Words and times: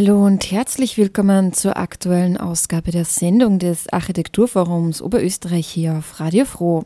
Hallo 0.00 0.24
und 0.24 0.50
herzlich 0.50 0.96
willkommen 0.96 1.52
zur 1.52 1.76
aktuellen 1.76 2.38
Ausgabe 2.38 2.90
der 2.90 3.04
Sendung 3.04 3.58
des 3.58 3.86
Architekturforums 3.92 5.02
Oberösterreich 5.02 5.68
hier 5.68 5.98
auf 5.98 6.20
Radio 6.20 6.46
Froh. 6.46 6.84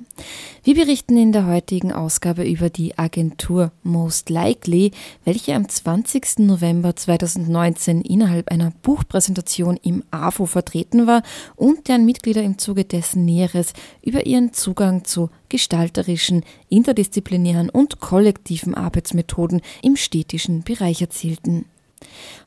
Wir 0.64 0.74
berichten 0.74 1.16
in 1.16 1.30
der 1.30 1.46
heutigen 1.46 1.92
Ausgabe 1.92 2.42
über 2.42 2.70
die 2.70 2.98
Agentur 2.98 3.70
Most 3.84 4.30
Likely, 4.30 4.90
welche 5.24 5.54
am 5.54 5.68
20. 5.68 6.40
November 6.40 6.96
2019 6.96 8.00
innerhalb 8.00 8.50
einer 8.50 8.72
Buchpräsentation 8.82 9.78
im 9.80 10.02
AFO 10.10 10.46
vertreten 10.46 11.06
war 11.06 11.22
und 11.54 11.86
deren 11.86 12.04
Mitglieder 12.04 12.42
im 12.42 12.58
Zuge 12.58 12.84
dessen 12.84 13.24
Näheres 13.24 13.74
über 14.02 14.26
ihren 14.26 14.52
Zugang 14.54 15.04
zu 15.04 15.30
gestalterischen, 15.50 16.42
interdisziplinären 16.68 17.70
und 17.70 18.00
kollektiven 18.00 18.74
Arbeitsmethoden 18.74 19.60
im 19.82 19.94
städtischen 19.94 20.64
Bereich 20.64 21.00
erzielten. 21.00 21.66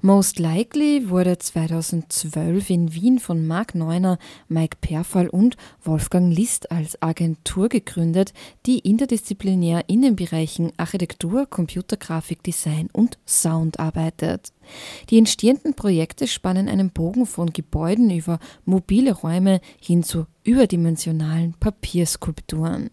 Most 0.01 0.39
Likely 0.39 1.09
wurde 1.09 1.37
2012 1.37 2.69
in 2.69 2.93
Wien 2.93 3.19
von 3.19 3.45
Marc 3.45 3.75
Neuner, 3.75 4.19
Mike 4.47 4.77
Perfall 4.81 5.27
und 5.27 5.57
Wolfgang 5.83 6.35
List 6.35 6.71
als 6.71 7.01
Agentur 7.01 7.69
gegründet, 7.69 8.33
die 8.65 8.79
interdisziplinär 8.79 9.85
in 9.87 10.01
den 10.01 10.15
Bereichen 10.15 10.71
Architektur, 10.77 11.45
Computergrafik, 11.45 12.43
Design 12.43 12.89
und 12.93 13.17
Sound 13.25 13.79
arbeitet. 13.79 14.53
Die 15.09 15.17
entstehenden 15.17 15.73
Projekte 15.73 16.27
spannen 16.27 16.69
einen 16.69 16.91
Bogen 16.91 17.25
von 17.25 17.51
Gebäuden 17.51 18.09
über 18.09 18.39
mobile 18.65 19.13
Räume 19.13 19.61
hin 19.81 20.03
zu 20.03 20.27
überdimensionalen 20.43 21.53
Papierskulpturen. 21.59 22.89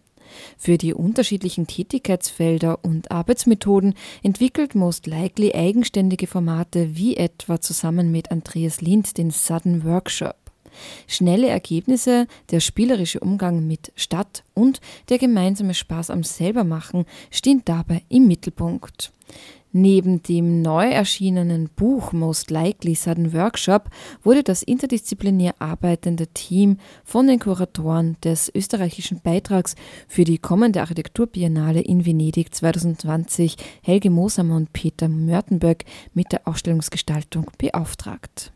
Für 0.57 0.77
die 0.77 0.93
unterschiedlichen 0.93 1.67
Tätigkeitsfelder 1.67 2.79
und 2.83 3.11
Arbeitsmethoden 3.11 3.95
entwickelt 4.23 4.75
Most 4.75 5.07
Likely 5.07 5.53
eigenständige 5.53 6.27
Formate 6.27 6.95
wie 6.95 7.17
etwa 7.17 7.61
zusammen 7.61 8.11
mit 8.11 8.31
Andreas 8.31 8.81
Lind 8.81 9.17
den 9.17 9.31
Sudden 9.31 9.83
Workshop. 9.83 10.35
Schnelle 11.07 11.47
Ergebnisse, 11.47 12.27
der 12.51 12.59
spielerische 12.59 13.19
Umgang 13.19 13.65
mit 13.65 13.91
Stadt 13.95 14.43
und 14.53 14.81
der 15.09 15.17
gemeinsame 15.17 15.73
Spaß 15.73 16.09
am 16.09 16.23
Selbermachen 16.23 17.05
stehen 17.31 17.61
dabei 17.65 18.03
im 18.09 18.27
Mittelpunkt. 18.27 19.11
Neben 19.77 20.23
dem 20.23 20.61
neu 20.61 20.89
erschienenen 20.89 21.67
Buch 21.75 22.13
Most 22.13 22.49
Likely 22.49 22.95
Sudden 22.95 23.33
Workshop 23.33 23.89
wurde 24.23 24.41
das 24.41 24.63
interdisziplinär 24.63 25.53
arbeitende 25.59 26.27
Team 26.27 26.77
von 27.03 27.27
den 27.27 27.39
Kuratoren 27.39 28.15
des 28.23 28.49
österreichischen 28.55 29.19
Beitrags 29.19 29.75
für 30.07 30.23
die 30.23 30.37
kommende 30.37 30.79
Architekturbiennale 30.79 31.81
in 31.81 32.05
Venedig 32.05 32.55
2020 32.55 33.57
Helge 33.81 34.09
Mosamer 34.09 34.55
und 34.55 34.71
Peter 34.71 35.09
Mörtenböck 35.09 35.83
mit 36.13 36.31
der 36.31 36.47
Ausstellungsgestaltung 36.47 37.51
beauftragt. 37.57 38.53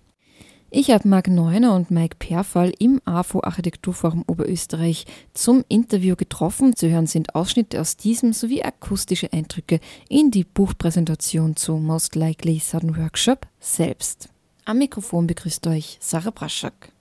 Ich 0.72 0.92
habe 0.92 1.08
Marc 1.08 1.28
Neuner 1.28 1.74
und 1.74 1.90
Mike 1.90 2.18
Perfall 2.20 2.72
im 2.78 3.02
AFO 3.04 3.42
Architekturforum 3.42 4.24
Oberösterreich 4.28 5.08
zum 5.34 5.66
Interview 5.68 6.16
getroffen. 6.16 6.76
Zu 6.76 6.88
hören 6.92 7.08
sind 7.08 7.34
Ausschnitte 7.34 7.82
aus 7.82 7.98
diesem 7.98 8.34
sowie 8.34 8.62
akustische 8.62 9.34
Eindrücke 9.34 9.80
in 10.10 10.30
die 10.30 10.44
Buchpräsentation 10.44 11.56
zu 11.56 11.78
Most 11.78 12.16
Likely 12.16 12.60
Sudden 12.60 12.96
Workshop 12.98 13.48
selbst. 13.60 14.30
Am 14.66 14.78
Mikrofon 14.78 15.26
begrüßt 15.26 15.66
euch 15.66 15.98
Sarah 16.02 16.30
Braschak. 16.30 16.92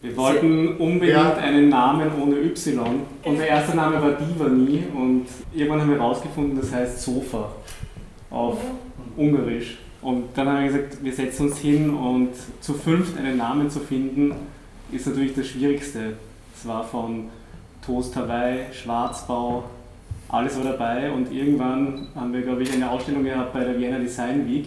Wir 0.00 0.16
wollten 0.16 0.78
unbedingt 0.78 1.18
ja. 1.18 1.34
einen 1.34 1.68
Namen 1.68 2.10
ohne 2.22 2.36
Y. 2.36 3.00
Unser 3.22 3.46
erster 3.46 3.74
Name 3.74 4.00
war 4.00 4.12
Divani 4.12 4.84
und 4.94 5.26
irgendwann 5.52 5.82
haben 5.82 5.90
wir 5.90 5.98
herausgefunden, 5.98 6.58
das 6.58 6.72
heißt 6.72 7.02
Sofa 7.02 7.52
auf 8.30 8.58
Ungarisch. 9.18 9.76
Und 10.02 10.24
dann 10.34 10.48
haben 10.48 10.60
wir 10.60 10.66
gesagt, 10.66 11.02
wir 11.02 11.12
setzen 11.12 11.46
uns 11.46 11.58
hin 11.58 11.90
und 11.90 12.30
zu 12.60 12.74
fünft 12.74 13.16
einen 13.16 13.36
Namen 13.36 13.70
zu 13.70 13.80
finden, 13.80 14.34
ist 14.90 15.06
natürlich 15.06 15.34
das 15.34 15.46
Schwierigste. 15.46 16.14
Es 16.56 16.66
war 16.66 16.84
von 16.84 17.28
Toast 17.86 18.14
Hawaii, 18.16 18.64
Schwarzbau, 18.72 19.64
alles 20.28 20.56
war 20.56 20.64
dabei 20.64 21.10
und 21.12 21.30
irgendwann 21.30 22.08
haben 22.14 22.32
wir, 22.32 22.42
glaube 22.42 22.62
ich, 22.62 22.72
eine 22.72 22.90
Ausstellung 22.90 23.22
gehabt 23.22 23.52
bei 23.52 23.64
der 23.64 23.78
Vienna 23.78 23.98
Design 23.98 24.48
Week 24.48 24.66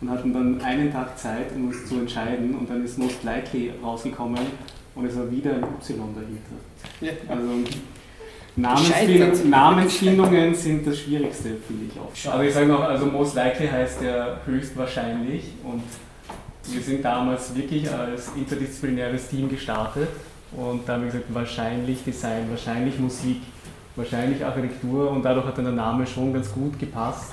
und 0.00 0.10
hatten 0.10 0.32
dann 0.32 0.60
einen 0.62 0.90
Tag 0.90 1.18
Zeit, 1.18 1.54
um 1.54 1.68
uns 1.68 1.86
zu 1.86 1.96
entscheiden 1.96 2.54
und 2.54 2.68
dann 2.68 2.84
ist 2.84 2.98
Most 2.98 3.22
Likely 3.22 3.72
rausgekommen 3.82 4.40
und 4.94 5.04
es 5.04 5.16
war 5.16 5.30
wieder 5.30 5.54
ein 5.54 5.64
Y 5.64 5.98
dahinter. 6.14 7.22
Also 7.28 7.48
Namensfind 8.56 9.48
Namensfindungen 9.48 10.54
sind 10.54 10.86
das 10.86 10.98
Schwierigste, 10.98 11.56
finde 11.66 11.86
ich 11.90 11.98
auch. 11.98 12.32
Also 12.32 12.44
ich 12.44 12.52
sage 12.52 12.66
noch, 12.66 12.80
also 12.80 13.06
most 13.06 13.34
likely 13.34 13.66
heißt 13.66 14.02
ja 14.02 14.40
höchstwahrscheinlich 14.44 15.44
und 15.64 15.82
wir 16.70 16.82
sind 16.82 17.04
damals 17.04 17.54
wirklich 17.54 17.90
als 17.90 18.30
interdisziplinäres 18.36 19.28
Team 19.28 19.48
gestartet 19.48 20.08
und 20.52 20.86
da 20.86 20.94
haben 20.94 21.04
wir 21.04 21.10
gesagt, 21.10 21.32
wahrscheinlich 21.32 22.04
Design, 22.04 22.50
wahrscheinlich 22.50 22.98
Musik, 22.98 23.40
wahrscheinlich 23.96 24.44
Architektur 24.44 25.10
und 25.10 25.22
dadurch 25.22 25.46
hat 25.46 25.56
dann 25.56 25.64
der 25.64 25.74
Name 25.74 26.06
schon 26.06 26.32
ganz 26.32 26.52
gut 26.52 26.78
gepasst 26.78 27.32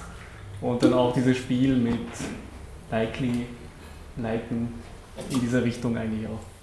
und 0.61 0.81
dann 0.81 0.93
auch 0.93 1.13
dieses 1.13 1.37
Spiel 1.37 1.75
mit 1.75 1.99
likely, 2.89 3.45
liken 4.15 4.73
in 5.29 5.41
dieser 5.41 5.63
Richtung 5.63 5.97
eigentlich 5.97 6.27
auch. 6.27 6.58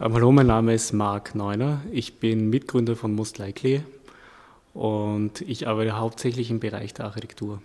Ähm, 0.00 0.14
hallo, 0.14 0.30
mein 0.30 0.46
Name 0.46 0.74
ist 0.74 0.92
Marc 0.92 1.34
Neuner. 1.34 1.80
Ich 1.90 2.20
bin 2.20 2.50
Mitgründer 2.50 2.94
von 2.94 3.12
Most 3.16 3.38
Likely 3.38 3.82
und 4.72 5.40
ich 5.40 5.66
arbeite 5.66 5.98
hauptsächlich 5.98 6.50
im 6.50 6.60
Bereich 6.60 6.94
der 6.94 7.06
Architektur. 7.06 7.60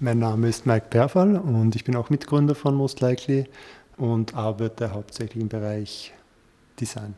Mein 0.00 0.18
Name 0.18 0.48
ist 0.48 0.66
Mike 0.66 0.86
Perfall 0.90 1.36
und 1.36 1.76
ich 1.76 1.84
bin 1.84 1.94
auch 1.94 2.10
Mitgründer 2.10 2.56
von 2.56 2.74
Most 2.74 3.00
Likely 3.00 3.46
und 3.98 4.34
arbeite 4.34 4.90
hauptsächlich 4.92 5.40
im 5.40 5.48
Bereich 5.48 6.12
Design. 6.80 7.14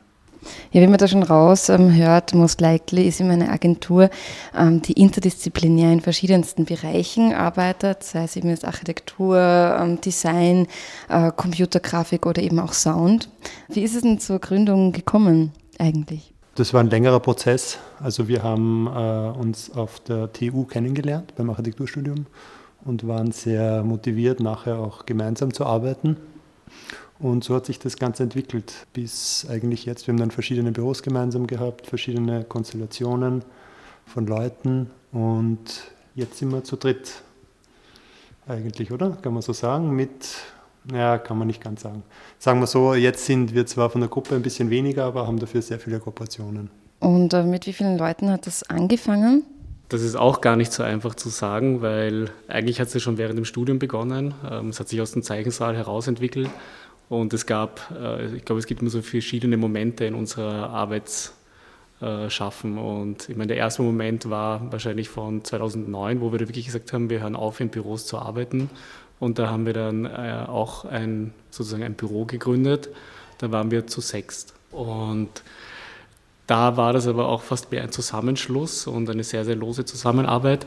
Ja, 0.73 0.81
wie 0.81 0.87
man 0.87 0.99
da 0.99 1.09
schon 1.09 1.23
raus 1.23 1.69
ähm, 1.69 1.95
hört, 1.95 2.35
Most 2.35 2.61
Likely 2.61 3.07
ist 3.07 3.21
immer 3.21 3.33
eine 3.33 3.51
Agentur, 3.51 4.11
ähm, 4.57 4.81
die 4.83 4.93
interdisziplinär 4.93 5.93
in 5.93 6.01
verschiedensten 6.01 6.65
Bereichen 6.65 7.35
arbeitet, 7.35 8.03
sei 8.03 8.25
es 8.25 8.37
eben 8.37 8.49
jetzt 8.49 8.65
Architektur, 8.65 9.39
ähm, 9.39 10.01
Design, 10.01 10.67
äh, 11.09 11.31
Computergrafik 11.35 12.27
oder 12.27 12.43
eben 12.43 12.59
auch 12.59 12.73
Sound. 12.73 13.29
Wie 13.69 13.83
ist 13.83 13.95
es 13.95 14.03
denn 14.03 14.19
zur 14.19 14.39
Gründung 14.39 14.93
gekommen 14.93 15.53
eigentlich? 15.79 16.33
Das 16.55 16.75
war 16.75 16.81
ein 16.81 16.91
längerer 16.91 17.21
Prozess. 17.21 17.79
Also 18.01 18.29
wir 18.29 18.43
haben 18.43 18.87
äh, 18.87 19.39
uns 19.39 19.71
auf 19.71 20.01
der 20.01 20.33
TU 20.33 20.65
kennengelernt 20.65 21.35
beim 21.37 21.51
Architekturstudium 21.51 22.27
und 22.85 23.07
waren 23.07 23.33
sehr 23.33 23.83
motiviert, 23.83 24.41
nachher 24.41 24.79
auch 24.79 25.07
gemeinsam 25.07 25.53
zu 25.53 25.65
arbeiten. 25.65 26.17
Und 27.21 27.45
so 27.45 27.55
hat 27.55 27.67
sich 27.67 27.79
das 27.79 27.97
Ganze 27.97 28.23
entwickelt 28.23 28.87
bis 28.95 29.47
eigentlich 29.49 29.85
jetzt. 29.85 30.07
Wir 30.07 30.13
haben 30.13 30.19
dann 30.19 30.31
verschiedene 30.31 30.73
Büros 30.73 31.03
gemeinsam 31.03 31.47
gehabt, 31.47 31.87
verschiedene 31.87 32.45
Konstellationen 32.45 33.45
von 34.07 34.27
Leuten 34.27 34.91
und 35.13 35.59
jetzt 36.15 36.39
sind 36.39 36.51
wir 36.51 36.65
zu 36.65 36.77
dritt 36.77 37.23
eigentlich, 38.49 38.91
oder? 38.91 39.11
Kann 39.23 39.35
man 39.35 39.43
so 39.43 39.53
sagen? 39.53 39.91
Mit, 39.91 40.29
naja, 40.85 41.19
kann 41.19 41.37
man 41.39 41.47
nicht 41.47 41.63
ganz 41.63 41.83
sagen. 41.83 42.03
Sagen 42.39 42.61
wir 42.61 42.67
so, 42.67 42.95
jetzt 42.95 43.27
sind 43.27 43.55
wir 43.55 43.67
zwar 43.67 43.91
von 43.91 44.01
der 44.01 44.09
Gruppe 44.09 44.35
ein 44.35 44.43
bisschen 44.43 44.71
weniger, 44.71 45.05
aber 45.05 45.27
haben 45.27 45.39
dafür 45.39 45.61
sehr 45.61 45.79
viele 45.79 46.01
Kooperationen. 46.01 46.71
Und 47.01 47.35
äh, 47.35 47.45
mit 47.45 47.67
wie 47.67 47.73
vielen 47.75 47.99
Leuten 47.99 48.31
hat 48.31 48.47
das 48.47 48.63
angefangen? 48.65 49.45
Das 49.91 50.03
ist 50.03 50.17
auch 50.17 50.41
gar 50.41 50.57
nicht 50.57 50.73
so 50.73 50.83
einfach 50.83 51.15
zu 51.17 51.29
sagen, 51.29 51.83
weil 51.83 52.31
eigentlich 52.49 52.81
hat 52.81 52.89
es 52.89 52.95
ja 52.95 53.01
schon 53.01 53.19
während 53.19 53.37
dem 53.37 53.45
Studium 53.45 53.79
begonnen. 53.79 54.35
Ähm, 54.49 54.69
es 54.69 54.81
hat 54.81 54.89
sich 54.89 55.01
aus 55.01 55.13
dem 55.13 55.23
Zeichensaal 55.23 55.77
herausentwickelt 55.77 56.51
und 57.11 57.35
es 57.35 57.45
gab, 57.45 57.91
äh, 57.91 58.37
ich 58.37 58.45
glaube, 58.45 58.61
es 58.61 58.67
gibt 58.67 58.83
immer 58.83 58.91
so 58.91 59.03
verschiedene 59.03 59.57
Momente 59.57 60.05
in 60.05 60.15
unserer 60.15 60.71
Arbeitsschaffen. 60.71 62.79
Und 62.79 63.29
ich 63.29 63.37
meine, 63.37 63.49
der 63.49 63.57
erste 63.57 63.83
Moment 63.83 64.31
war 64.31 64.73
wahrscheinlich 64.73 65.09
von 65.09 65.45
2009, 65.45 66.21
wo 66.21 66.31
wir 66.31 66.39
wirklich 66.39 66.67
gesagt 66.67 66.93
haben, 66.93 67.11
wir 67.11 67.21
hören 67.21 67.35
auf, 67.35 67.59
in 67.59 67.69
Büros 67.69 68.07
zu 68.07 68.17
arbeiten. 68.17 68.71
Und 69.19 69.41
da 69.41 69.51
haben 69.51 69.67
wir 69.67 69.73
dann 69.73 70.05
äh, 70.05 70.45
auch 70.47 70.85
ein, 70.85 71.35
sozusagen 71.51 71.83
ein 71.83 71.95
Büro 71.95 72.27
gegründet. 72.27 72.91
Da 73.39 73.51
waren 73.51 73.73
wir 73.73 73.89
zu 73.89 74.01
sechst. 74.01 74.55
Und 74.71 75.43
da 76.47 76.77
war 76.77 76.93
das 76.93 77.09
aber 77.09 77.29
auch 77.29 77.43
fast 77.43 77.73
mehr 77.73 77.83
ein 77.83 77.91
Zusammenschluss 77.91 78.87
und 78.87 79.11
eine 79.11 79.25
sehr, 79.25 79.45
sehr 79.45 79.57
lose 79.57 79.85
Zusammenarbeit. 79.85 80.65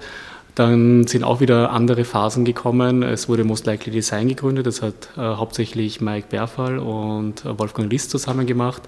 Dann 0.55 1.07
sind 1.07 1.23
auch 1.23 1.39
wieder 1.39 1.71
andere 1.71 2.05
Phasen 2.05 2.45
gekommen. 2.45 3.01
Es 3.01 3.27
wurde 3.27 3.43
Most 3.43 3.65
Likely 3.65 3.91
Design 3.91 4.27
gegründet. 4.27 4.67
Das 4.67 4.83
hat 4.83 5.09
äh, 5.17 5.21
hauptsächlich 5.21 5.99
Mike 5.99 6.27
Berfall 6.29 6.77
und 6.77 7.43
äh, 7.43 7.57
Wolfgang 7.57 7.91
List 7.91 8.11
zusammen 8.11 8.45
gemacht. 8.45 8.83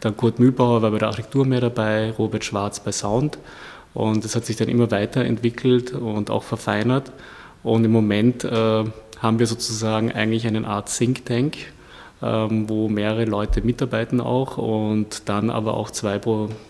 Dann 0.00 0.16
Kurt 0.16 0.38
Mühlbauer 0.38 0.80
war 0.80 0.90
bei 0.90 0.98
der 0.98 1.08
Architektur 1.08 1.44
mehr 1.44 1.60
dabei, 1.60 2.12
Robert 2.12 2.44
Schwarz 2.44 2.80
bei 2.80 2.92
Sound. 2.92 3.38
Und 3.92 4.24
es 4.24 4.34
hat 4.34 4.46
sich 4.46 4.56
dann 4.56 4.68
immer 4.68 4.90
weiterentwickelt 4.90 5.92
und 5.92 6.30
auch 6.30 6.42
verfeinert. 6.42 7.12
Und 7.62 7.84
im 7.84 7.92
Moment 7.92 8.44
äh, 8.44 8.84
haben 9.18 9.38
wir 9.38 9.46
sozusagen 9.46 10.12
eigentlich 10.12 10.46
eine 10.46 10.66
Art 10.66 10.96
Think 10.96 11.26
Tank, 11.26 11.58
ähm, 12.22 12.68
wo 12.68 12.88
mehrere 12.88 13.26
Leute 13.26 13.60
mitarbeiten 13.60 14.20
auch 14.20 14.56
und 14.56 15.28
dann 15.28 15.50
aber 15.50 15.74
auch 15.74 15.90
zwei 15.90 16.20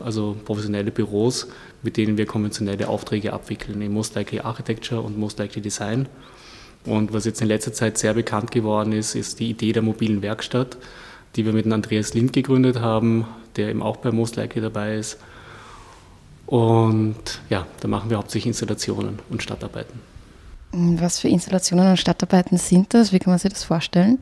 also 0.01 0.37
professionelle 0.45 0.91
Büros, 0.91 1.49
mit 1.83 1.97
denen 1.97 2.19
wir 2.19 2.27
konventionelle 2.27 2.89
Aufträge 2.89 3.33
abwickeln, 3.33 3.81
in 3.83 3.93
Most 3.93 4.15
Likely 4.15 4.41
Architecture 4.41 5.01
und 5.01 5.19
Most 5.19 5.39
Likely 5.39 5.63
Design. 5.63 6.09
Und 6.85 7.13
was 7.13 7.25
jetzt 7.25 7.41
in 7.43 7.49
letzter 7.49 7.73
Zeit 7.73 7.99
sehr 7.99 8.15
bekannt 8.15 8.51
geworden 8.51 8.93
ist, 8.93 9.15
ist 9.15 9.41
die 9.41 9.51
Idee 9.51 9.73
der 9.73 9.83
mobilen 9.83 10.23
Werkstatt, 10.23 10.77
die 11.37 11.45
wir 11.45 11.53
mit 11.53 11.71
Andreas 11.71 12.15
Lind 12.15 12.33
gegründet 12.33 12.81
haben, 12.81 13.27
der 13.57 13.69
eben 13.69 13.83
auch 13.83 13.99
bei 13.99 14.11
Most 14.11 14.37
Likely 14.37 14.63
dabei 14.63 14.97
ist. 14.97 15.19
Und 16.47 17.41
ja, 17.49 17.67
da 17.81 17.89
machen 17.89 18.11
wir 18.11 18.17
hauptsächlich 18.17 18.49
Installationen 18.49 19.21
und 19.29 19.43
Stadtarbeiten. 19.43 20.01
Was 20.73 21.19
für 21.19 21.29
Installationen 21.29 21.91
und 21.91 21.97
Stadtarbeiten 21.97 22.57
sind 22.59 22.95
das? 22.95 23.13
Wie 23.13 23.19
kann 23.19 23.33
man 23.33 23.39
sich 23.39 23.53
das 23.53 23.65
vorstellen? 23.65 24.19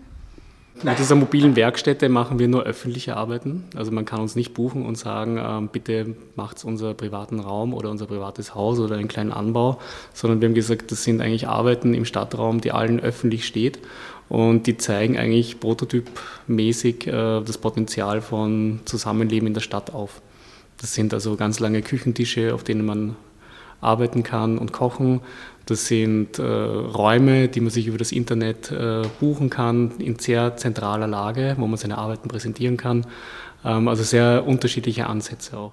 Mit 0.80 0.98
dieser 0.98 1.16
mobilen 1.16 1.56
Werkstätte 1.56 2.08
machen 2.08 2.38
wir 2.38 2.46
nur 2.46 2.62
öffentliche 2.62 3.16
Arbeiten. 3.16 3.64
Also 3.75 3.90
man 3.90 4.04
kann 4.04 4.20
uns 4.20 4.36
nicht 4.36 4.54
buchen 4.54 4.86
und 4.86 4.96
sagen, 4.96 5.36
ähm, 5.42 5.69
bitte 5.72 6.14
macht 6.36 6.64
unser 6.64 6.94
privaten 6.94 7.40
Raum 7.40 7.75
oder 7.75 7.90
unser 7.90 8.06
privates 8.06 8.54
Haus 8.54 8.78
oder 8.78 8.96
einen 8.96 9.08
kleinen 9.08 9.32
Anbau, 9.32 9.80
sondern 10.14 10.40
wir 10.40 10.48
haben 10.48 10.54
gesagt, 10.54 10.92
das 10.92 11.02
sind 11.02 11.20
eigentlich 11.20 11.48
Arbeiten 11.48 11.94
im 11.94 12.04
Stadtraum, 12.04 12.60
die 12.60 12.70
allen 12.70 13.00
öffentlich 13.00 13.44
steht 13.44 13.80
und 14.28 14.69
die 14.69 14.76
zeigen 14.76 15.19
eigentlich 15.19 15.58
prototypmäßig 15.58 17.08
äh, 17.08 17.40
das 17.40 17.58
Potenzial 17.58 18.20
von 18.20 18.78
Zusammenleben 18.84 19.48
in 19.48 19.54
der 19.54 19.60
Stadt 19.60 19.92
auf. 19.92 20.22
Das 20.80 20.94
sind 20.94 21.12
also 21.12 21.34
ganz 21.34 21.58
lange 21.58 21.82
Küchentische, 21.82 22.54
auf 22.54 22.62
denen 22.62 22.86
man 22.86 23.16
arbeiten 23.80 24.22
kann 24.22 24.58
und 24.58 24.72
kochen. 24.72 25.20
Das 25.68 25.86
sind 25.86 26.38
äh, 26.38 26.42
Räume, 26.42 27.48
die 27.48 27.60
man 27.60 27.68
sich 27.68 27.86
über 27.88 27.98
das 27.98 28.10
Internet 28.10 28.72
äh, 28.72 29.02
buchen 29.20 29.50
kann, 29.50 29.92
in 29.98 30.18
sehr 30.18 30.56
zentraler 30.56 31.06
Lage, 31.06 31.56
wo 31.58 31.66
man 31.66 31.76
seine 31.76 31.98
Arbeiten 31.98 32.26
präsentieren 32.26 32.78
kann. 32.78 33.06
Ähm, 33.66 33.86
also 33.86 34.02
sehr 34.02 34.44
unterschiedliche 34.46 35.06
Ansätze 35.06 35.58
auch. 35.58 35.72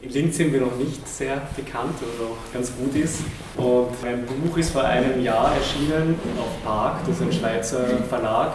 In 0.00 0.10
Linz 0.10 0.38
sind 0.38 0.54
wir 0.54 0.62
noch 0.62 0.76
nicht 0.76 1.06
sehr 1.06 1.42
bekannt, 1.54 1.92
was 2.00 2.26
auch 2.26 2.52
ganz 2.54 2.72
gut 2.74 2.94
ist. 2.96 3.20
Und 3.58 4.02
mein 4.02 4.24
Buch 4.24 4.56
ist 4.56 4.70
vor 4.70 4.84
einem 4.84 5.22
Jahr 5.22 5.54
erschienen 5.54 6.14
auf 6.38 6.64
Park, 6.64 7.00
das 7.06 7.16
ist 7.16 7.22
ein 7.22 7.32
Schweizer 7.32 7.84
Verlag. 8.08 8.52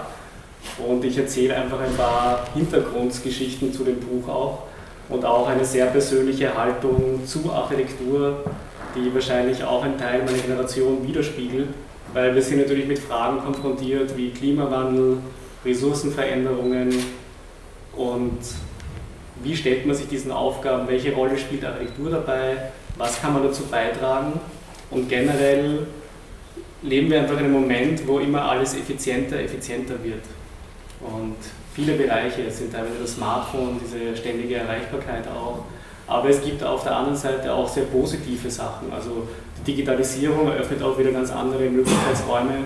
Und 0.88 1.06
ich 1.06 1.16
erzähle 1.20 1.56
einfach 1.56 1.80
ein 1.82 1.94
paar 1.96 2.48
Hintergrundgeschichten 2.56 3.72
zu 3.72 3.84
dem 3.84 4.00
Buch 4.00 4.28
auch 4.28 4.64
und 5.10 5.24
auch 5.24 5.48
eine 5.48 5.66
sehr 5.66 5.86
persönliche 5.88 6.56
Haltung 6.58 7.28
zu 7.28 7.52
Architektur, 7.52 8.44
die 8.96 9.14
wahrscheinlich 9.14 9.64
auch 9.64 9.84
ein 9.84 9.98
Teil 9.98 10.24
meiner 10.24 10.38
Generation 10.38 11.06
widerspiegelt, 11.08 11.70
weil 12.14 12.34
wir 12.36 12.42
sind 12.42 12.60
natürlich 12.60 12.88
mit 12.88 13.00
Fragen 13.00 13.40
konfrontiert 13.40 14.16
wie 14.16 14.32
Klimawandel, 14.32 15.18
Ressourcenveränderungen 15.66 16.94
und 17.96 18.40
wie 19.44 19.56
stellt 19.56 19.86
man 19.86 19.96
sich 19.96 20.08
diesen 20.08 20.32
Aufgaben, 20.32 20.88
welche 20.88 21.14
Rolle 21.14 21.38
spielt 21.38 21.66
Architektur 21.66 22.12
dabei, 22.12 22.72
was 22.98 23.22
kann 23.22 23.34
man 23.34 23.44
dazu 23.44 23.64
beitragen 23.64 24.40
und 24.92 25.10
generell 25.10 25.88
leben 26.84 27.10
wir 27.10 27.22
einfach 27.22 27.38
in 27.40 27.46
einem 27.46 27.54
Moment, 27.54 28.08
wo 28.08 28.20
immer 28.20 28.44
alles 28.44 28.76
effizienter, 28.76 29.40
effizienter 29.40 29.96
wird. 30.04 30.24
Und 31.00 31.38
viele 31.74 31.94
Bereiche 31.94 32.50
sind 32.52 32.72
teilweise 32.72 33.00
das 33.02 33.14
Smartphone, 33.14 33.80
diese 33.84 34.16
ständige 34.16 34.56
Erreichbarkeit 34.56 35.28
auch. 35.28 35.66
Aber 36.08 36.30
es 36.30 36.42
gibt 36.42 36.64
auf 36.64 36.84
der 36.84 36.96
anderen 36.96 37.18
Seite 37.18 37.54
auch 37.54 37.68
sehr 37.68 37.86
positive 37.86 38.50
Sachen. 38.50 38.92
Also 38.94 39.28
die 39.60 39.72
Digitalisierung 39.72 40.48
eröffnet 40.48 40.84
auch 40.84 40.98
wieder 40.98 41.12
ganz 41.12 41.32
andere 41.32 41.70
Möglichkeitsräume. 41.70 42.66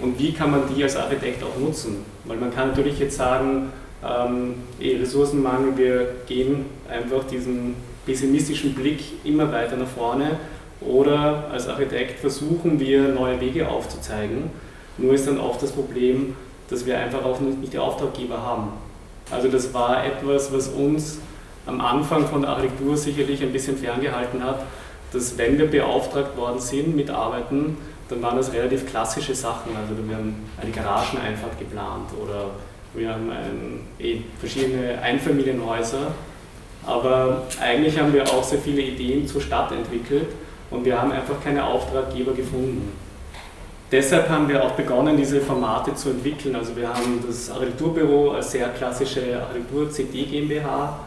Und 0.00 0.18
wie 0.18 0.32
kann 0.32 0.50
man 0.50 0.62
die 0.74 0.82
als 0.82 0.96
Architekt 0.96 1.44
auch 1.44 1.58
nutzen? 1.60 2.04
Weil 2.24 2.38
man 2.38 2.52
kann 2.52 2.68
natürlich 2.68 2.98
jetzt 2.98 3.16
sagen, 3.16 3.70
ähm, 4.04 4.54
eh, 4.80 4.96
Ressourcenmangel, 4.96 5.76
wir 5.76 6.14
gehen 6.26 6.66
einfach 6.88 7.24
diesen 7.24 7.76
pessimistischen 8.04 8.74
Blick 8.74 9.00
immer 9.24 9.52
weiter 9.52 9.76
nach 9.76 9.86
vorne. 9.86 10.38
Oder 10.80 11.48
als 11.52 11.68
Architekt 11.68 12.18
versuchen 12.18 12.80
wir 12.80 13.08
neue 13.08 13.40
Wege 13.40 13.68
aufzuzeigen. 13.68 14.50
Nur 14.98 15.14
ist 15.14 15.28
dann 15.28 15.38
oft 15.38 15.62
das 15.62 15.70
Problem, 15.70 16.34
dass 16.68 16.84
wir 16.84 16.98
einfach 16.98 17.24
auch 17.24 17.40
nicht 17.40 17.72
die 17.72 17.78
Auftraggeber 17.78 18.42
haben. 18.42 18.72
Also 19.30 19.48
das 19.48 19.72
war 19.72 20.04
etwas, 20.04 20.52
was 20.52 20.68
uns 20.68 21.18
am 21.66 21.80
Anfang 21.80 22.26
von 22.26 22.42
der 22.42 22.50
Architektur 22.50 22.96
sicherlich 22.96 23.42
ein 23.42 23.52
bisschen 23.52 23.76
ferngehalten 23.76 24.42
hat, 24.42 24.62
dass 25.12 25.36
wenn 25.38 25.58
wir 25.58 25.70
beauftragt 25.70 26.36
worden 26.36 26.60
sind 26.60 26.96
mit 26.96 27.10
Arbeiten, 27.10 27.76
dann 28.08 28.22
waren 28.22 28.36
das 28.36 28.52
relativ 28.52 28.86
klassische 28.86 29.34
Sachen. 29.34 29.76
Also 29.76 29.96
wir 30.06 30.16
haben 30.16 30.34
eine 30.60 30.70
Garageneinfahrt 30.70 31.58
geplant 31.58 32.10
oder 32.20 32.50
wir 32.94 33.10
haben 33.10 33.30
ein, 33.30 33.80
eh, 33.98 34.20
verschiedene 34.38 35.00
Einfamilienhäuser. 35.00 36.12
Aber 36.84 37.42
eigentlich 37.60 37.98
haben 37.98 38.12
wir 38.12 38.24
auch 38.24 38.42
sehr 38.42 38.58
viele 38.58 38.82
Ideen 38.82 39.26
zur 39.26 39.40
Stadt 39.40 39.70
entwickelt 39.70 40.26
und 40.70 40.84
wir 40.84 41.00
haben 41.00 41.12
einfach 41.12 41.42
keine 41.42 41.64
Auftraggeber 41.64 42.32
gefunden. 42.32 42.92
Deshalb 43.92 44.28
haben 44.28 44.48
wir 44.48 44.64
auch 44.64 44.72
begonnen, 44.72 45.16
diese 45.16 45.40
Formate 45.40 45.94
zu 45.94 46.10
entwickeln. 46.10 46.56
Also 46.56 46.74
wir 46.74 46.88
haben 46.88 47.22
das 47.26 47.50
Architekturbüro 47.50 48.32
als 48.32 48.50
sehr 48.50 48.68
klassische 48.70 49.42
Architektur-CD 49.42 50.24
GmbH 50.24 50.98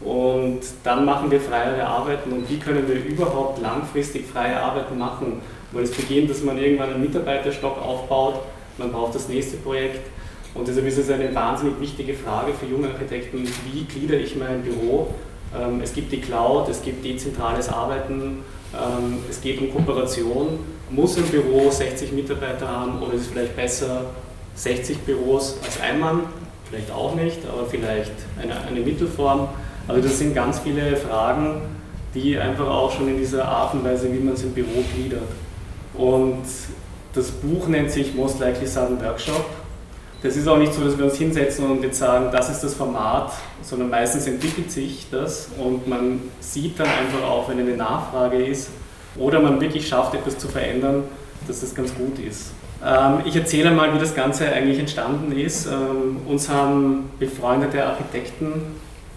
und 0.00 0.60
dann 0.84 1.04
machen 1.04 1.30
wir 1.30 1.40
freiere 1.40 1.86
Arbeiten. 1.86 2.32
Und 2.32 2.50
wie 2.50 2.58
können 2.58 2.86
wir 2.86 3.02
überhaupt 3.04 3.60
langfristig 3.62 4.26
freie 4.26 4.60
Arbeiten 4.60 4.98
machen? 4.98 5.40
Weil 5.72 5.84
es 5.84 5.90
beginnt, 5.90 6.30
dass 6.30 6.42
man 6.42 6.58
irgendwann 6.58 6.90
einen 6.90 7.00
Mitarbeiterstock 7.00 7.80
aufbaut, 7.80 8.40
man 8.78 8.92
braucht 8.92 9.14
das 9.14 9.28
nächste 9.28 9.56
Projekt. 9.56 10.06
Und 10.54 10.68
deshalb 10.68 10.86
ist 10.86 10.98
es 10.98 11.10
eine 11.10 11.34
wahnsinnig 11.34 11.80
wichtige 11.80 12.14
Frage 12.14 12.52
für 12.52 12.66
junge 12.66 12.88
Architekten, 12.88 13.46
wie 13.72 13.84
gliedere 13.84 14.18
ich 14.18 14.36
mein 14.36 14.62
Büro? 14.62 15.14
Ähm, 15.54 15.80
es 15.82 15.92
gibt 15.92 16.12
die 16.12 16.20
Cloud, 16.20 16.68
es 16.68 16.82
gibt 16.82 17.04
dezentrales 17.04 17.68
Arbeiten, 17.68 18.42
ähm, 18.74 19.18
es 19.28 19.40
geht 19.40 19.60
um 19.60 19.72
Kooperation. 19.72 20.58
Muss 20.90 21.16
ein 21.16 21.24
Büro 21.24 21.70
60 21.70 22.12
Mitarbeiter 22.12 22.68
haben 22.68 23.02
oder 23.02 23.14
ist 23.14 23.22
es 23.22 23.26
vielleicht 23.28 23.56
besser 23.56 24.06
60 24.54 24.98
Büros 24.98 25.58
als 25.64 25.80
ein 25.80 26.00
Mann? 26.00 26.22
Vielleicht 26.68 26.90
auch 26.90 27.14
nicht, 27.14 27.38
aber 27.46 27.66
vielleicht 27.66 28.12
eine, 28.40 28.60
eine 28.66 28.80
Mittelform. 28.80 29.48
Also 29.88 30.02
das 30.02 30.18
sind 30.18 30.34
ganz 30.34 30.58
viele 30.60 30.96
Fragen, 30.96 31.62
die 32.14 32.38
einfach 32.38 32.66
auch 32.66 32.90
schon 32.90 33.08
in 33.08 33.18
dieser 33.18 33.46
Art 33.46 33.74
und 33.74 33.84
Weise, 33.84 34.12
wie 34.12 34.18
man 34.18 34.34
es 34.34 34.42
im 34.42 34.52
Büro 34.52 34.82
gliedert. 34.94 35.28
Und 35.94 36.44
das 37.14 37.30
Buch 37.30 37.68
nennt 37.68 37.90
sich 37.90 38.14
Most 38.14 38.40
Likely 38.40 38.66
Sudden 38.66 39.00
Workshop. 39.02 39.44
Das 40.22 40.36
ist 40.36 40.48
auch 40.48 40.56
nicht 40.56 40.72
so, 40.72 40.82
dass 40.82 40.98
wir 40.98 41.04
uns 41.04 41.16
hinsetzen 41.16 41.70
und 41.70 41.82
jetzt 41.82 41.98
sagen, 41.98 42.30
das 42.32 42.50
ist 42.50 42.64
das 42.64 42.74
Format, 42.74 43.32
sondern 43.62 43.90
meistens 43.90 44.26
entwickelt 44.26 44.72
sich 44.72 45.06
das 45.10 45.50
und 45.62 45.86
man 45.86 46.20
sieht 46.40 46.80
dann 46.80 46.88
einfach 46.88 47.28
auch, 47.28 47.48
wenn 47.48 47.60
eine 47.60 47.76
Nachfrage 47.76 48.44
ist 48.44 48.70
oder 49.16 49.40
man 49.40 49.60
wirklich 49.60 49.86
schafft, 49.86 50.14
etwas 50.14 50.38
zu 50.38 50.48
verändern, 50.48 51.04
dass 51.46 51.60
das 51.60 51.74
ganz 51.74 51.94
gut 51.94 52.18
ist. 52.18 52.52
Ähm, 52.84 53.20
ich 53.24 53.36
erzähle 53.36 53.70
mal, 53.70 53.94
wie 53.94 53.98
das 53.98 54.14
Ganze 54.14 54.50
eigentlich 54.50 54.78
entstanden 54.78 55.32
ist. 55.32 55.66
Ähm, 55.66 56.18
uns 56.26 56.48
haben 56.48 57.10
befreundete 57.18 57.84
Architekten 57.84 58.52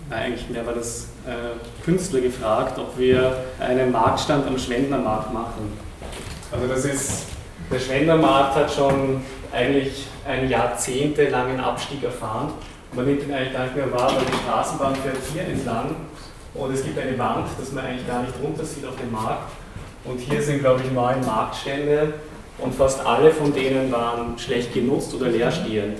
eigentlich 0.10 0.50
mehr 0.50 0.66
war 0.66 0.74
das 0.74 1.08
äh, 1.26 1.84
Künstler 1.86 2.22
gefragt, 2.22 2.78
ob 2.80 2.98
wir 2.98 3.38
einen 3.60 3.92
Marktstand 3.92 4.48
am 4.48 4.58
Schwendnermarkt 4.58 5.34
machen. 5.34 5.78
Also 6.52 6.68
das 6.68 6.86
ist, 6.86 7.28
der 7.72 7.80
Schwendnermarkt 7.80 8.56
hat 8.56 8.74
schon 8.74 9.22
eigentlich 9.52 10.08
einen 10.28 10.50
jahrzehntelangen 10.50 11.60
Abstieg 11.60 12.04
erfahren. 12.04 12.52
Man 12.94 13.06
nimmt 13.06 13.24
ihn 13.24 13.34
eigentlich 13.34 13.54
gar 13.54 13.64
nicht 13.66 13.76
mehr 13.76 13.92
wahr, 13.92 14.12
weil 14.16 14.26
die 14.26 14.38
Straßenbahn 14.46 14.96
fährt 14.96 15.18
hier 15.32 15.44
entlang 15.44 15.96
und 16.56 16.74
es 16.74 16.84
gibt 16.84 16.98
eine 16.98 17.18
Wand, 17.18 17.48
dass 17.60 17.72
man 17.72 17.86
eigentlich 17.86 18.08
gar 18.08 18.22
nicht 18.24 18.34
runter 18.42 18.66
sieht 18.66 18.86
auf 18.86 18.96
den 18.96 19.12
Markt. 19.12 19.52
Und 20.06 20.20
hier 20.20 20.42
sind, 20.42 20.60
glaube 20.60 20.82
ich, 20.84 20.92
neun 20.92 21.24
Marktstände 21.26 22.14
und 22.62 22.76
fast 22.76 23.06
alle 23.06 23.32
von 23.32 23.54
denen 23.54 23.92
waren 23.92 24.38
schlecht 24.38 24.74
genutzt 24.74 25.14
oder 25.14 25.30
leerstehend. 25.30 25.98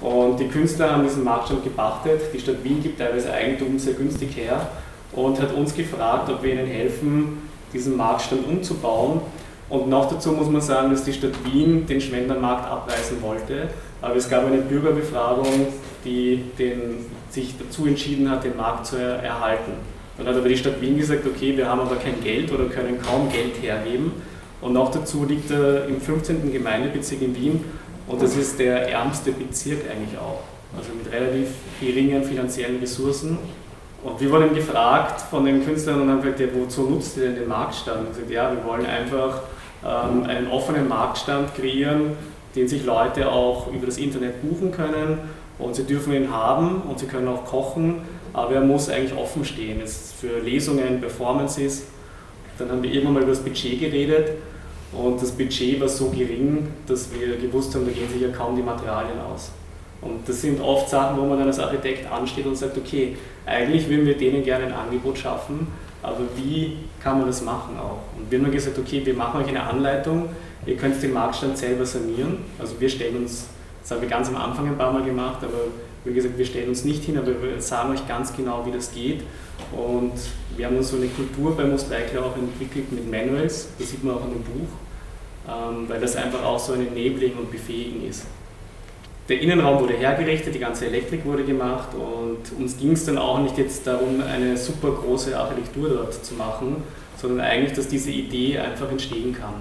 Und 0.00 0.38
die 0.38 0.48
Künstler 0.48 0.92
haben 0.92 1.02
diesen 1.02 1.24
Marktstand 1.24 1.64
gepachtet. 1.64 2.20
Die 2.32 2.38
Stadt 2.38 2.62
Wien 2.62 2.82
gibt 2.82 2.98
teilweise 2.98 3.32
Eigentum 3.32 3.78
sehr 3.78 3.94
günstig 3.94 4.36
her 4.36 4.68
und 5.12 5.40
hat 5.40 5.52
uns 5.54 5.74
gefragt, 5.74 6.30
ob 6.30 6.42
wir 6.42 6.52
ihnen 6.52 6.66
helfen, 6.66 7.48
diesen 7.72 7.96
Marktstand 7.96 8.46
umzubauen. 8.46 9.20
Und 9.68 9.88
noch 9.88 10.08
dazu 10.08 10.32
muss 10.32 10.48
man 10.48 10.60
sagen, 10.60 10.90
dass 10.90 11.04
die 11.04 11.12
Stadt 11.12 11.32
Wien 11.44 11.86
den 11.86 12.00
Schwendermarkt 12.00 12.70
abreißen 12.70 13.20
wollte. 13.20 13.68
Aber 14.00 14.16
es 14.16 14.30
gab 14.30 14.46
eine 14.46 14.58
Bürgerbefragung, 14.58 15.66
die 16.04 16.44
den, 16.58 17.06
sich 17.30 17.54
dazu 17.58 17.86
entschieden 17.86 18.30
hat, 18.30 18.44
den 18.44 18.56
Markt 18.56 18.86
zu 18.86 18.96
erhalten. 18.96 19.72
Dann 20.16 20.26
hat 20.26 20.36
aber 20.36 20.48
die 20.48 20.56
Stadt 20.56 20.80
Wien 20.80 20.96
gesagt, 20.96 21.26
okay, 21.26 21.56
wir 21.56 21.68
haben 21.68 21.80
aber 21.80 21.96
kein 21.96 22.20
Geld 22.22 22.52
oder 22.52 22.64
können 22.64 23.00
kaum 23.02 23.30
Geld 23.30 23.60
hergeben. 23.60 24.12
Und 24.60 24.72
noch 24.72 24.90
dazu 24.90 25.24
liegt 25.24 25.50
er 25.50 25.86
im 25.86 26.00
15. 26.00 26.52
Gemeindebezirk 26.52 27.22
in 27.22 27.36
Wien 27.36 27.64
und 28.08 28.22
das 28.22 28.36
ist 28.36 28.58
der 28.58 28.90
ärmste 28.90 29.32
Bezirk 29.32 29.82
eigentlich 29.90 30.18
auch, 30.18 30.40
also 30.76 30.90
mit 30.92 31.12
relativ 31.12 31.48
geringen 31.80 32.24
finanziellen 32.24 32.80
Ressourcen. 32.80 33.38
Und 34.02 34.20
wir 34.20 34.30
wurden 34.30 34.54
gefragt 34.54 35.20
von 35.20 35.44
den 35.44 35.64
Künstlern 35.64 36.00
und 36.00 36.10
haben 36.10 36.22
gesagt, 36.22 36.40
ja, 36.40 36.46
wozu 36.54 36.82
nutzt 36.82 37.16
ihr 37.16 37.24
denn 37.24 37.34
den 37.34 37.48
Marktstand? 37.48 38.00
Und 38.00 38.08
gesagt, 38.08 38.30
ja, 38.30 38.50
wir 38.50 38.64
wollen 38.64 38.86
einfach 38.86 39.42
ähm, 39.84 40.24
einen 40.24 40.48
offenen 40.48 40.88
Marktstand 40.88 41.54
kreieren, 41.54 42.12
den 42.56 42.68
sich 42.68 42.84
Leute 42.84 43.30
auch 43.30 43.72
über 43.72 43.86
das 43.86 43.98
Internet 43.98 44.42
buchen 44.42 44.72
können 44.72 45.18
und 45.58 45.74
sie 45.74 45.84
dürfen 45.84 46.12
ihn 46.12 46.32
haben 46.32 46.82
und 46.82 46.98
sie 46.98 47.06
können 47.06 47.28
auch 47.28 47.44
kochen, 47.44 48.02
aber 48.32 48.54
er 48.54 48.60
muss 48.60 48.88
eigentlich 48.88 49.16
offen 49.16 49.44
stehen. 49.44 49.80
Jetzt 49.80 50.14
für 50.14 50.38
Lesungen, 50.40 51.00
Performances. 51.00 51.86
Dann 52.58 52.70
haben 52.70 52.82
wir 52.82 52.90
irgendwann 52.90 53.14
mal 53.14 53.22
über 53.22 53.32
das 53.32 53.40
Budget 53.40 53.80
geredet 53.80 54.32
und 54.92 55.20
das 55.20 55.32
Budget 55.32 55.80
war 55.80 55.88
so 55.88 56.10
gering, 56.10 56.68
dass 56.86 57.08
wir 57.12 57.36
gewusst 57.36 57.74
haben, 57.74 57.86
da 57.86 57.92
gehen 57.92 58.08
sich 58.10 58.22
ja 58.22 58.28
kaum 58.28 58.56
die 58.56 58.62
Materialien 58.62 59.20
aus. 59.20 59.52
Und 60.00 60.28
das 60.28 60.40
sind 60.40 60.60
oft 60.60 60.88
Sachen, 60.88 61.18
wo 61.18 61.24
man 61.26 61.38
dann 61.38 61.48
als 61.48 61.58
Architekt 61.58 62.10
ansteht 62.10 62.46
und 62.46 62.56
sagt, 62.56 62.78
okay, 62.78 63.16
eigentlich 63.44 63.88
würden 63.88 64.06
wir 64.06 64.16
denen 64.16 64.44
gerne 64.44 64.66
ein 64.66 64.72
Angebot 64.72 65.18
schaffen, 65.18 65.66
aber 66.02 66.20
wie 66.36 66.76
kann 67.02 67.18
man 67.18 67.26
das 67.26 67.42
machen 67.42 67.76
auch? 67.78 67.98
Und 68.16 68.30
wir 68.30 68.38
haben 68.38 68.50
gesagt, 68.50 68.78
okay, 68.78 69.04
wir 69.04 69.14
machen 69.14 69.42
euch 69.42 69.48
eine 69.48 69.62
Anleitung, 69.62 70.28
ihr 70.66 70.76
könnt 70.76 71.02
den 71.02 71.12
Marktstand 71.12 71.58
selber 71.58 71.84
sanieren. 71.84 72.38
Also 72.58 72.80
wir 72.80 72.88
stellen 72.88 73.16
uns, 73.16 73.48
das 73.82 73.90
haben 73.90 74.02
wir 74.02 74.08
ganz 74.08 74.28
am 74.28 74.36
Anfang 74.36 74.68
ein 74.68 74.78
paar 74.78 74.92
Mal 74.92 75.02
gemacht, 75.02 75.38
aber 75.42 75.66
wie 76.04 76.14
gesagt, 76.14 76.38
wir 76.38 76.44
stellen 76.44 76.68
uns 76.68 76.84
nicht 76.84 77.04
hin, 77.04 77.18
aber 77.18 77.28
wir 77.42 77.60
sagen 77.60 77.92
euch 77.92 78.06
ganz 78.06 78.36
genau, 78.36 78.64
wie 78.66 78.72
das 78.72 78.92
geht. 78.92 79.22
Und 79.72 80.12
wir 80.56 80.66
haben 80.66 80.82
so 80.82 80.96
eine 80.96 81.08
Kultur 81.08 81.56
bei 81.56 81.64
Mosleikler 81.64 82.24
auch 82.24 82.36
entwickelt 82.36 82.90
mit 82.92 83.10
Manuals, 83.10 83.68
das 83.78 83.90
sieht 83.90 84.04
man 84.04 84.14
auch 84.14 84.24
in 84.24 84.32
dem 84.32 84.42
Buch, 84.42 84.68
ähm, 85.48 85.88
weil 85.88 86.00
das 86.00 86.16
einfach 86.16 86.44
auch 86.44 86.58
so 86.58 86.72
ein 86.72 86.80
Enabling 86.80 87.36
und 87.36 87.50
Befähigen 87.50 88.08
ist. 88.08 88.24
Der 89.28 89.40
Innenraum 89.40 89.80
wurde 89.80 89.92
hergerichtet, 89.92 90.54
die 90.54 90.58
ganze 90.58 90.86
Elektrik 90.86 91.26
wurde 91.26 91.44
gemacht 91.44 91.88
und 91.94 92.58
uns 92.58 92.78
ging 92.78 92.92
es 92.92 93.04
dann 93.04 93.18
auch 93.18 93.40
nicht 93.40 93.58
jetzt 93.58 93.86
darum, 93.86 94.22
eine 94.22 94.56
super 94.56 94.90
große 94.90 95.38
Architektur 95.38 95.90
dort 95.90 96.24
zu 96.24 96.34
machen, 96.34 96.76
sondern 97.18 97.40
eigentlich, 97.40 97.74
dass 97.74 97.88
diese 97.88 98.10
Idee 98.10 98.58
einfach 98.58 98.90
entstehen 98.90 99.34
kann. 99.34 99.54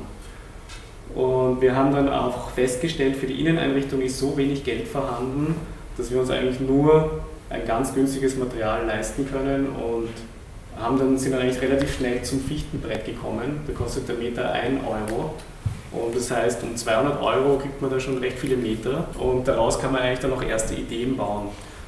Und 1.13 1.61
wir 1.61 1.75
haben 1.75 1.91
dann 1.91 2.07
auch 2.07 2.51
festgestellt, 2.51 3.17
für 3.17 3.27
die 3.27 3.41
Inneneinrichtung 3.41 4.01
ist 4.01 4.19
so 4.19 4.37
wenig 4.37 4.63
Geld 4.63 4.87
vorhanden, 4.87 5.55
dass 5.97 6.11
wir 6.11 6.19
uns 6.19 6.29
eigentlich 6.29 6.59
nur 6.59 7.21
ein 7.49 7.65
ganz 7.65 7.93
günstiges 7.93 8.35
Material 8.37 8.85
leisten 8.85 9.29
können 9.29 9.67
und 9.69 10.09
haben 10.79 10.99
dann, 10.99 11.17
sind 11.17 11.31
dann 11.31 11.41
eigentlich 11.41 11.61
relativ 11.61 11.95
schnell 11.95 12.21
zum 12.21 12.41
Fichtenbrett 12.41 13.05
gekommen. 13.05 13.61
Da 13.65 13.73
kostet 13.73 14.07
der 14.07 14.15
Meter 14.15 14.51
1 14.51 14.81
Euro. 14.85 15.33
Und 15.91 16.15
das 16.15 16.29
heißt, 16.29 16.63
um 16.63 16.75
200 16.75 17.21
Euro 17.21 17.57
kriegt 17.57 17.81
man 17.81 17.89
da 17.89 17.99
schon 17.99 18.17
recht 18.17 18.37
viele 18.37 18.57
Meter 18.57 19.05
und 19.17 19.47
daraus 19.47 19.79
kann 19.79 19.93
man 19.93 20.01
eigentlich 20.01 20.19
dann 20.19 20.33
auch 20.33 20.43
erste 20.43 20.75
Ideen 20.75 21.15
bauen. 21.15 21.47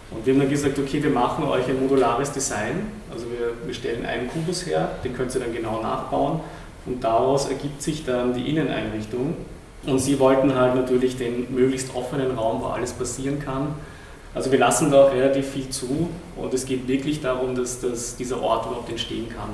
Und 0.10 0.26
wir 0.26 0.34
haben 0.34 0.40
dann 0.40 0.50
gesagt, 0.50 0.80
okay, 0.80 1.04
wir 1.04 1.12
machen 1.12 1.44
euch 1.44 1.68
ein 1.68 1.80
modulares 1.80 2.32
Design. 2.32 2.92
Also 3.12 3.26
wir, 3.26 3.52
wir 3.66 3.74
stellen 3.74 4.06
einen 4.06 4.28
Kubus 4.30 4.66
her, 4.66 4.90
den 5.04 5.16
könnt 5.16 5.36
ihr 5.36 5.42
dann 5.42 5.54
genau 5.54 5.82
nachbauen 5.82 6.40
und 6.86 7.04
daraus 7.04 7.50
ergibt 7.50 7.82
sich 7.82 8.06
dann 8.06 8.34
die 8.34 8.50
Inneneinrichtung. 8.50 9.36
Und 9.86 10.00
sie 10.00 10.20
wollten 10.20 10.56
halt 10.56 10.76
natürlich 10.76 11.18
den 11.18 11.54
möglichst 11.54 11.96
offenen 11.96 12.32
Raum, 12.38 12.62
wo 12.62 12.68
alles 12.68 12.94
passieren 12.94 13.40
kann. 13.40 13.76
Also 14.40 14.54
wir 14.54 14.60
lassen 14.60 14.90
da 14.90 15.04
auch 15.04 15.12
relativ 15.12 15.50
viel 15.50 15.68
zu 15.68 16.08
und 16.38 16.54
es 16.54 16.66
geht 16.66 16.88
wirklich 16.88 17.20
darum, 17.20 17.56
dass, 17.56 17.82
dass 17.82 18.16
dieser 18.16 18.42
Ort 18.42 18.68
überhaupt 18.68 18.90
entstehen 18.90 19.28
kann. 19.28 19.50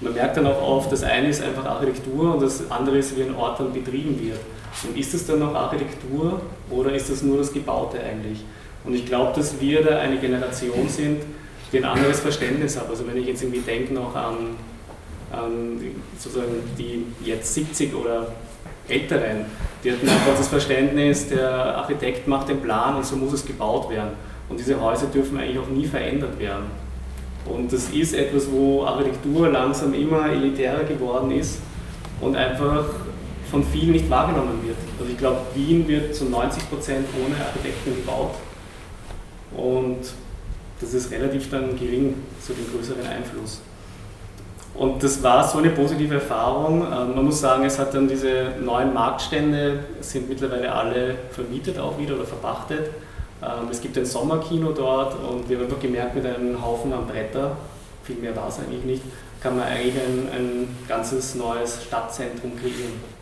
Man 0.00 0.14
merkt 0.14 0.38
dann 0.38 0.46
auch 0.46 0.62
oft, 0.62 0.90
das 0.90 1.02
eine 1.02 1.28
ist 1.28 1.42
einfach 1.42 1.66
Architektur 1.66 2.32
und 2.32 2.42
das 2.42 2.70
andere 2.70 2.96
ist, 2.96 3.14
wie 3.18 3.22
ein 3.24 3.36
Ort 3.36 3.60
dann 3.60 3.74
betrieben 3.74 4.18
wird. 4.18 4.38
Und 4.82 4.98
ist 4.98 5.12
es 5.12 5.26
dann 5.26 5.40
noch 5.40 5.54
Architektur 5.54 6.40
oder 6.70 6.94
ist 6.94 7.10
das 7.10 7.20
nur 7.20 7.36
das 7.36 7.52
Gebaute 7.52 8.00
eigentlich? 8.00 8.38
Und 8.84 8.94
ich 8.94 9.04
glaube, 9.04 9.34
dass 9.36 9.60
wir 9.60 9.84
da 9.84 9.98
eine 9.98 10.16
Generation 10.16 10.88
sind, 10.88 11.20
die 11.70 11.76
ein 11.76 11.84
anderes 11.84 12.20
Verständnis 12.20 12.80
hat. 12.80 12.88
Also 12.88 13.06
wenn 13.06 13.18
ich 13.18 13.26
jetzt 13.26 13.42
irgendwie 13.42 13.60
denke 13.60 13.92
noch 13.92 14.16
an, 14.16 14.56
an 15.32 15.78
sozusagen 16.18 16.62
die 16.78 17.04
jetzt 17.22 17.52
70 17.52 17.94
oder 17.94 18.28
Älteren, 18.88 19.44
die 19.84 19.92
hatten 19.92 20.08
einfach 20.08 20.36
das 20.36 20.48
Verständnis, 20.48 21.28
der 21.28 21.76
Architekt 21.76 22.26
macht 22.26 22.48
den 22.48 22.60
Plan 22.60 22.96
und 22.96 23.04
so 23.04 23.16
muss 23.16 23.34
es 23.34 23.44
gebaut 23.44 23.90
werden. 23.90 24.12
Und 24.48 24.58
diese 24.58 24.80
Häuser 24.80 25.06
dürfen 25.06 25.38
eigentlich 25.38 25.58
auch 25.58 25.68
nie 25.68 25.86
verändert 25.86 26.38
werden. 26.38 26.66
Und 27.44 27.70
das 27.72 27.90
ist 27.90 28.14
etwas, 28.14 28.50
wo 28.50 28.84
Architektur 28.84 29.50
langsam 29.50 29.92
immer 29.92 30.30
elitärer 30.30 30.84
geworden 30.84 31.30
ist 31.30 31.58
und 32.20 32.34
einfach 32.34 32.86
von 33.50 33.62
vielen 33.62 33.92
nicht 33.92 34.08
wahrgenommen 34.08 34.60
wird. 34.64 34.76
Also 34.98 35.12
ich 35.12 35.18
glaube, 35.18 35.40
Wien 35.54 35.86
wird 35.86 36.14
zu 36.14 36.24
90 36.24 36.70
Prozent 36.70 37.06
ohne 37.22 37.36
Architekten 37.44 37.94
gebaut 37.94 38.34
und 39.54 39.98
das 40.80 40.94
ist 40.94 41.10
relativ 41.12 41.50
dann 41.50 41.78
gering, 41.78 42.14
so 42.40 42.54
den 42.54 42.66
größeren 42.72 43.06
Einfluss. 43.06 43.60
Und 44.76 45.02
das 45.04 45.22
war 45.22 45.46
so 45.46 45.58
eine 45.58 45.70
positive 45.70 46.14
Erfahrung. 46.14 46.82
Ähm, 46.82 47.14
man 47.14 47.24
muss 47.24 47.40
sagen, 47.40 47.64
es 47.64 47.78
hat 47.78 47.94
dann 47.94 48.08
diese 48.08 48.52
neuen 48.60 48.92
Marktstände, 48.92 49.84
sind 50.00 50.28
mittlerweile 50.28 50.72
alle 50.72 51.14
vermietet 51.30 51.78
auch 51.78 51.96
wieder 51.98 52.16
oder 52.16 52.24
verpachtet. 52.24 52.90
Ähm, 53.42 53.68
es 53.70 53.80
gibt 53.80 53.96
ein 53.96 54.04
Sommerkino 54.04 54.72
dort 54.72 55.14
und 55.14 55.48
wir 55.48 55.58
haben 55.58 55.64
einfach 55.66 55.80
gemerkt, 55.80 56.16
mit 56.16 56.26
einem 56.26 56.60
Haufen 56.64 56.92
an 56.92 57.06
Bretter, 57.06 57.56
viel 58.02 58.16
mehr 58.16 58.34
war 58.34 58.48
es 58.48 58.58
eigentlich 58.58 58.84
nicht, 58.84 59.02
kann 59.40 59.56
man 59.56 59.66
eigentlich 59.66 59.94
ein, 59.94 60.28
ein 60.34 60.76
ganzes 60.88 61.34
neues 61.36 61.84
Stadtzentrum 61.84 62.52
kreieren. 62.58 63.13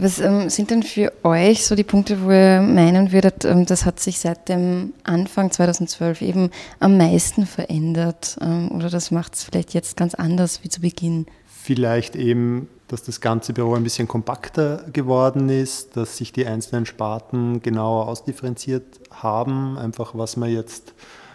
Was 0.00 0.20
ähm, 0.20 0.48
sind 0.48 0.70
denn 0.70 0.84
für 0.84 1.12
euch 1.24 1.66
so 1.66 1.74
die 1.74 1.82
Punkte, 1.82 2.22
wo 2.22 2.30
ihr 2.30 2.60
meinen 2.62 3.10
würdet, 3.10 3.44
ähm, 3.44 3.66
das 3.66 3.84
hat 3.84 3.98
sich 3.98 4.20
seit 4.20 4.48
dem 4.48 4.94
Anfang 5.02 5.50
2012 5.50 6.22
eben 6.22 6.50
am 6.78 6.96
meisten 6.96 7.46
verändert 7.46 8.38
ähm, 8.40 8.70
oder 8.70 8.90
das 8.90 9.10
macht 9.10 9.34
es 9.34 9.42
vielleicht 9.42 9.74
jetzt 9.74 9.96
ganz 9.96 10.14
anders 10.14 10.62
wie 10.62 10.68
zu 10.68 10.80
Beginn? 10.80 11.26
Vielleicht 11.46 12.14
eben 12.14 12.68
dass 12.88 13.02
das 13.02 13.20
ganze 13.20 13.52
Büro 13.52 13.74
ein 13.74 13.84
bisschen 13.84 14.08
kompakter 14.08 14.84
geworden 14.92 15.50
ist, 15.50 15.96
dass 15.96 16.16
sich 16.16 16.32
die 16.32 16.46
einzelnen 16.46 16.86
Sparten 16.86 17.60
genauer 17.60 18.08
ausdifferenziert 18.08 19.00
haben, 19.10 19.76
einfach 19.76 20.14
was 20.14 20.38
man 20.38 20.50
jetzt 20.50 20.94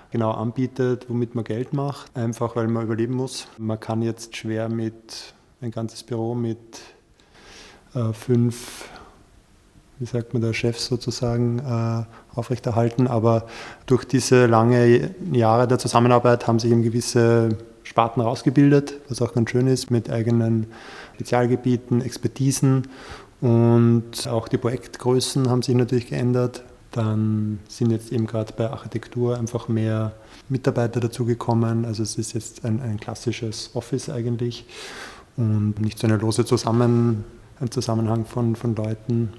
genau 0.10 0.32
anbietet, 0.32 1.06
womit 1.10 1.36
man 1.36 1.44
Geld 1.44 1.74
macht, 1.74 2.16
einfach 2.18 2.56
weil 2.56 2.68
man 2.68 2.84
überleben 2.84 3.14
muss. 3.14 3.48
Man 3.58 3.80
kann 3.80 4.02
jetzt 4.02 4.36
schwer 4.36 4.68
mit 4.68 5.36
ein 5.62 5.72
ganzes 5.72 6.04
Büro 6.04 6.34
mit 6.34 6.82
fünf, 8.14 8.86
wie 10.00 10.06
sagt 10.06 10.34
man 10.34 10.42
da, 10.42 10.54
Chefs 10.54 10.88
sozusagen 10.88 11.60
äh, 11.60 12.04
aufrechterhalten, 12.36 13.08
aber 13.08 13.48
durch 13.86 14.06
diese 14.06 14.48
lange 14.48 15.12
Jahre 15.32 15.68
der 15.68 15.80
Zusammenarbeit 15.80 16.48
haben 16.48 16.60
sich 16.60 16.72
eben 16.72 16.84
gewisse 16.84 17.50
Sparten 17.84 18.22
rausgebildet, 18.22 18.96
was 19.10 19.22
auch 19.22 19.34
ganz 19.34 19.52
schön 19.52 19.68
ist, 19.68 19.92
mit 19.92 20.10
eigenen 20.10 20.68
Spezialgebieten, 21.16 22.02
Expertisen 22.02 22.88
und 23.42 24.28
auch 24.28 24.48
die 24.48 24.58
Projektgrößen 24.58 25.50
haben 25.50 25.62
sich 25.62 25.76
natürlich 25.76 26.08
geändert. 26.08 26.64
Dann 26.92 27.60
sind 27.68 27.92
jetzt 27.92 28.12
eben 28.12 28.26
gerade 28.26 28.54
bei 28.56 28.70
Architektur 28.70 29.38
einfach 29.38 29.68
mehr 29.68 30.14
Mitarbeiter 30.48 31.00
dazugekommen. 31.00 31.86
Also 31.86 32.04
es 32.04 32.18
ist 32.18 32.34
jetzt 32.34 32.64
ein, 32.66 32.82
ein 32.82 33.00
klassisches 33.00 33.72
Office 33.74 34.10
eigentlich 34.10 34.66
und 35.36 35.82
nicht 35.82 36.00
so 36.00 36.08
eine 36.08 36.18
lose 36.18 36.46
Zusammen, 36.46 37.26
ein 37.60 37.72
Zusammenhang 37.72 38.26
von, 38.26 38.56
von 38.56 38.76
Leuten. 38.76 39.34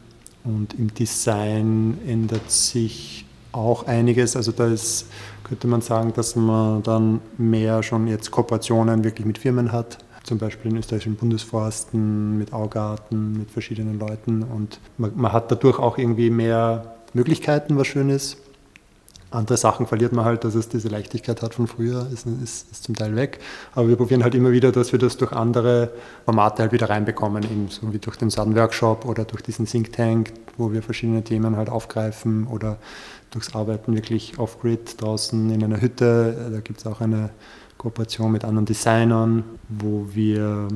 Und 0.44 0.75
im 0.75 0.92
Design 0.92 1.99
ändert 2.06 2.50
sich 2.50 3.25
auch 3.52 3.87
einiges. 3.87 4.37
Also 4.37 4.52
da 4.52 4.66
ist, 4.66 5.06
könnte 5.42 5.66
man 5.66 5.80
sagen, 5.80 6.12
dass 6.14 6.37
man 6.37 6.83
dann 6.83 7.21
mehr 7.38 7.83
schon 7.83 8.06
jetzt 8.06 8.30
Kooperationen 8.30 9.04
wirklich 9.04 9.26
mit 9.26 9.38
Firmen 9.38 9.73
hat. 9.73 9.99
Zum 10.23 10.38
Beispiel 10.38 10.71
in 10.71 10.78
österreichischen 10.78 11.16
Bundesforsten, 11.16 12.38
mit 12.38 12.52
Augarten, 12.52 13.38
mit 13.38 13.50
verschiedenen 13.50 13.99
Leuten. 13.99 14.42
Und 14.42 14.80
man, 14.99 15.12
man 15.16 15.33
hat 15.33 15.50
dadurch 15.50 15.78
auch 15.78 15.99
irgendwie 15.99 16.30
mehr 16.30 16.94
Möglichkeiten, 17.12 17.76
was 17.76 17.87
schön 17.87 18.11
ist. 18.11 18.38
Andere 19.34 19.56
Sachen 19.56 19.86
verliert 19.86 20.12
man 20.12 20.24
halt, 20.24 20.44
dass 20.44 20.54
es 20.54 20.68
diese 20.68 20.88
Leichtigkeit 20.88 21.42
hat 21.42 21.54
von 21.54 21.66
früher, 21.66 22.06
ist, 22.12 22.26
ist, 22.26 22.70
ist, 22.70 22.84
zum 22.84 22.94
Teil 22.94 23.16
weg. 23.16 23.40
Aber 23.74 23.88
wir 23.88 23.96
probieren 23.96 24.22
halt 24.22 24.34
immer 24.34 24.52
wieder, 24.52 24.70
dass 24.70 24.92
wir 24.92 24.98
das 24.98 25.16
durch 25.16 25.32
andere 25.32 25.90
Formate 26.24 26.62
halt 26.62 26.72
wieder 26.72 26.88
reinbekommen, 26.88 27.42
eben 27.42 27.68
so 27.68 27.92
wie 27.92 27.98
durch 27.98 28.16
den 28.16 28.30
Sun-Workshop 28.30 29.04
oder 29.04 29.24
durch 29.24 29.42
diesen 29.42 29.66
Think 29.66 29.92
Tank, 29.92 30.32
wo 30.56 30.72
wir 30.72 30.82
verschiedene 30.82 31.24
Themen 31.24 31.56
halt 31.56 31.68
aufgreifen 31.68 32.46
oder 32.46 32.78
durchs 33.32 33.54
Arbeiten 33.54 33.94
wirklich 33.94 34.38
off-grid 34.38 35.02
draußen 35.02 35.50
in 35.50 35.64
einer 35.64 35.80
Hütte. 35.80 36.50
Da 36.52 36.60
gibt 36.60 36.78
es 36.78 36.86
auch 36.86 37.00
eine 37.00 37.30
Kooperation 37.76 38.30
mit 38.30 38.44
anderen 38.44 38.66
Designern, 38.66 39.42
wo 39.68 40.06
wir 40.12 40.68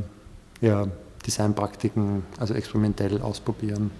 ja, 0.60 0.86
Designpraktiken 1.24 2.24
also 2.38 2.54
experimentell 2.54 3.22
ausprobieren. 3.22 3.92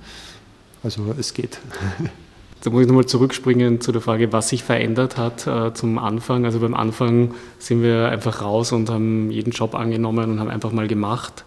Also 0.83 1.15
es 1.17 1.33
geht. 1.33 1.61
Da 2.63 2.71
muss 2.71 2.83
ich 2.83 2.89
nochmal 2.89 3.07
zurückspringen 3.07 3.81
zu 3.81 3.93
der 3.93 4.01
Frage, 4.01 4.33
was 4.33 4.49
sich 4.49 4.65
verändert 4.65 5.17
hat 5.17 5.47
äh, 5.47 5.73
zum 5.75 5.99
Anfang. 5.99 6.45
Also 6.45 6.59
beim 6.59 6.75
Anfang 6.75 7.35
sind 7.59 7.83
wir 7.83 8.09
einfach 8.09 8.43
raus 8.43 8.73
und 8.73 8.91
haben 8.91 9.31
jeden 9.31 9.53
Job 9.53 9.75
angenommen 9.75 10.33
und 10.33 10.41
haben 10.41 10.51
einfach 10.51 10.73
mal 10.73 10.89
gemacht. 10.89 11.45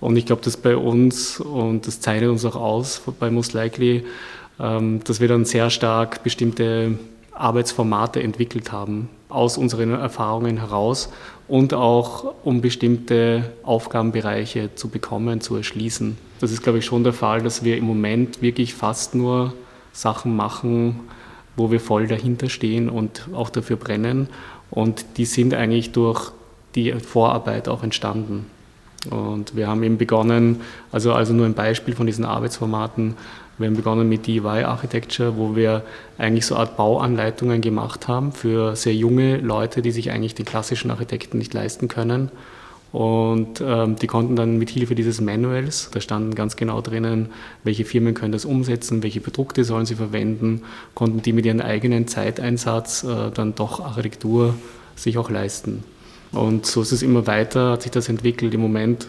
Und 0.00 0.16
ich 0.16 0.24
glaube, 0.24 0.42
dass 0.42 0.56
bei 0.56 0.76
uns, 0.76 1.40
und 1.40 1.86
das 1.86 2.00
zeichnet 2.00 2.30
uns 2.30 2.44
auch 2.44 2.56
aus 2.56 3.02
bei 3.18 3.30
Most 3.30 3.52
Likely, 3.52 4.04
ähm, 4.58 5.00
dass 5.04 5.20
wir 5.20 5.28
dann 5.28 5.44
sehr 5.44 5.68
stark 5.68 6.22
bestimmte 6.22 6.98
Arbeitsformate 7.32 8.22
entwickelt 8.22 8.72
haben, 8.72 9.10
aus 9.28 9.58
unseren 9.58 9.90
Erfahrungen 9.90 10.58
heraus 10.58 11.10
und 11.48 11.74
auch 11.74 12.34
um 12.44 12.62
bestimmte 12.62 13.52
Aufgabenbereiche 13.62 14.74
zu 14.74 14.88
bekommen, 14.88 15.42
zu 15.42 15.56
erschließen. 15.56 16.16
Das 16.40 16.50
ist, 16.50 16.62
glaube 16.62 16.78
ich, 16.78 16.86
schon 16.86 17.04
der 17.04 17.12
Fall, 17.12 17.42
dass 17.42 17.62
wir 17.62 17.76
im 17.76 17.84
Moment 17.84 18.40
wirklich 18.40 18.74
fast 18.74 19.14
nur 19.14 19.52
Sachen 19.96 20.36
machen, 20.36 21.00
wo 21.56 21.70
wir 21.70 21.80
voll 21.80 22.06
dahinter 22.06 22.48
stehen 22.48 22.88
und 22.88 23.28
auch 23.34 23.50
dafür 23.50 23.76
brennen. 23.76 24.28
Und 24.70 25.04
die 25.16 25.24
sind 25.24 25.54
eigentlich 25.54 25.92
durch 25.92 26.32
die 26.74 26.92
Vorarbeit 26.92 27.68
auch 27.68 27.82
entstanden. 27.82 28.46
Und 29.10 29.56
wir 29.56 29.68
haben 29.68 29.82
eben 29.82 29.98
begonnen, 29.98 30.60
also, 30.92 31.12
also 31.12 31.32
nur 31.32 31.46
ein 31.46 31.54
Beispiel 31.54 31.94
von 31.94 32.06
diesen 32.06 32.24
Arbeitsformaten, 32.24 33.14
wir 33.58 33.68
haben 33.68 33.76
begonnen 33.76 34.06
mit 34.06 34.26
DIY 34.26 34.64
Architecture, 34.64 35.38
wo 35.38 35.56
wir 35.56 35.82
eigentlich 36.18 36.44
so 36.44 36.56
eine 36.56 36.64
Art 36.64 36.76
Bauanleitungen 36.76 37.62
gemacht 37.62 38.06
haben 38.06 38.32
für 38.32 38.76
sehr 38.76 38.94
junge 38.94 39.38
Leute, 39.38 39.80
die 39.80 39.92
sich 39.92 40.10
eigentlich 40.10 40.34
den 40.34 40.44
klassischen 40.44 40.90
Architekten 40.90 41.38
nicht 41.38 41.54
leisten 41.54 41.88
können. 41.88 42.30
Und 42.96 43.60
ähm, 43.60 43.96
die 43.96 44.06
konnten 44.06 44.36
dann 44.36 44.56
mit 44.56 44.70
Hilfe 44.70 44.94
dieses 44.94 45.20
Manuals, 45.20 45.90
da 45.92 46.00
standen 46.00 46.34
ganz 46.34 46.56
genau 46.56 46.80
drinnen, 46.80 47.28
welche 47.62 47.84
Firmen 47.84 48.14
können 48.14 48.32
das 48.32 48.46
umsetzen, 48.46 49.02
welche 49.02 49.20
Produkte 49.20 49.64
sollen 49.64 49.84
sie 49.84 49.96
verwenden, 49.96 50.62
konnten 50.94 51.20
die 51.20 51.34
mit 51.34 51.44
ihrem 51.44 51.60
eigenen 51.60 52.08
Zeiteinsatz 52.08 53.04
äh, 53.04 53.30
dann 53.34 53.54
doch 53.54 53.80
Architektur 53.80 54.54
sich 54.94 55.18
auch 55.18 55.28
leisten. 55.28 55.84
Und 56.32 56.64
so 56.64 56.80
ist 56.80 56.92
es 56.92 57.02
immer 57.02 57.26
weiter, 57.26 57.72
hat 57.72 57.82
sich 57.82 57.92
das 57.92 58.08
entwickelt. 58.08 58.54
Im 58.54 58.62
Moment 58.62 59.08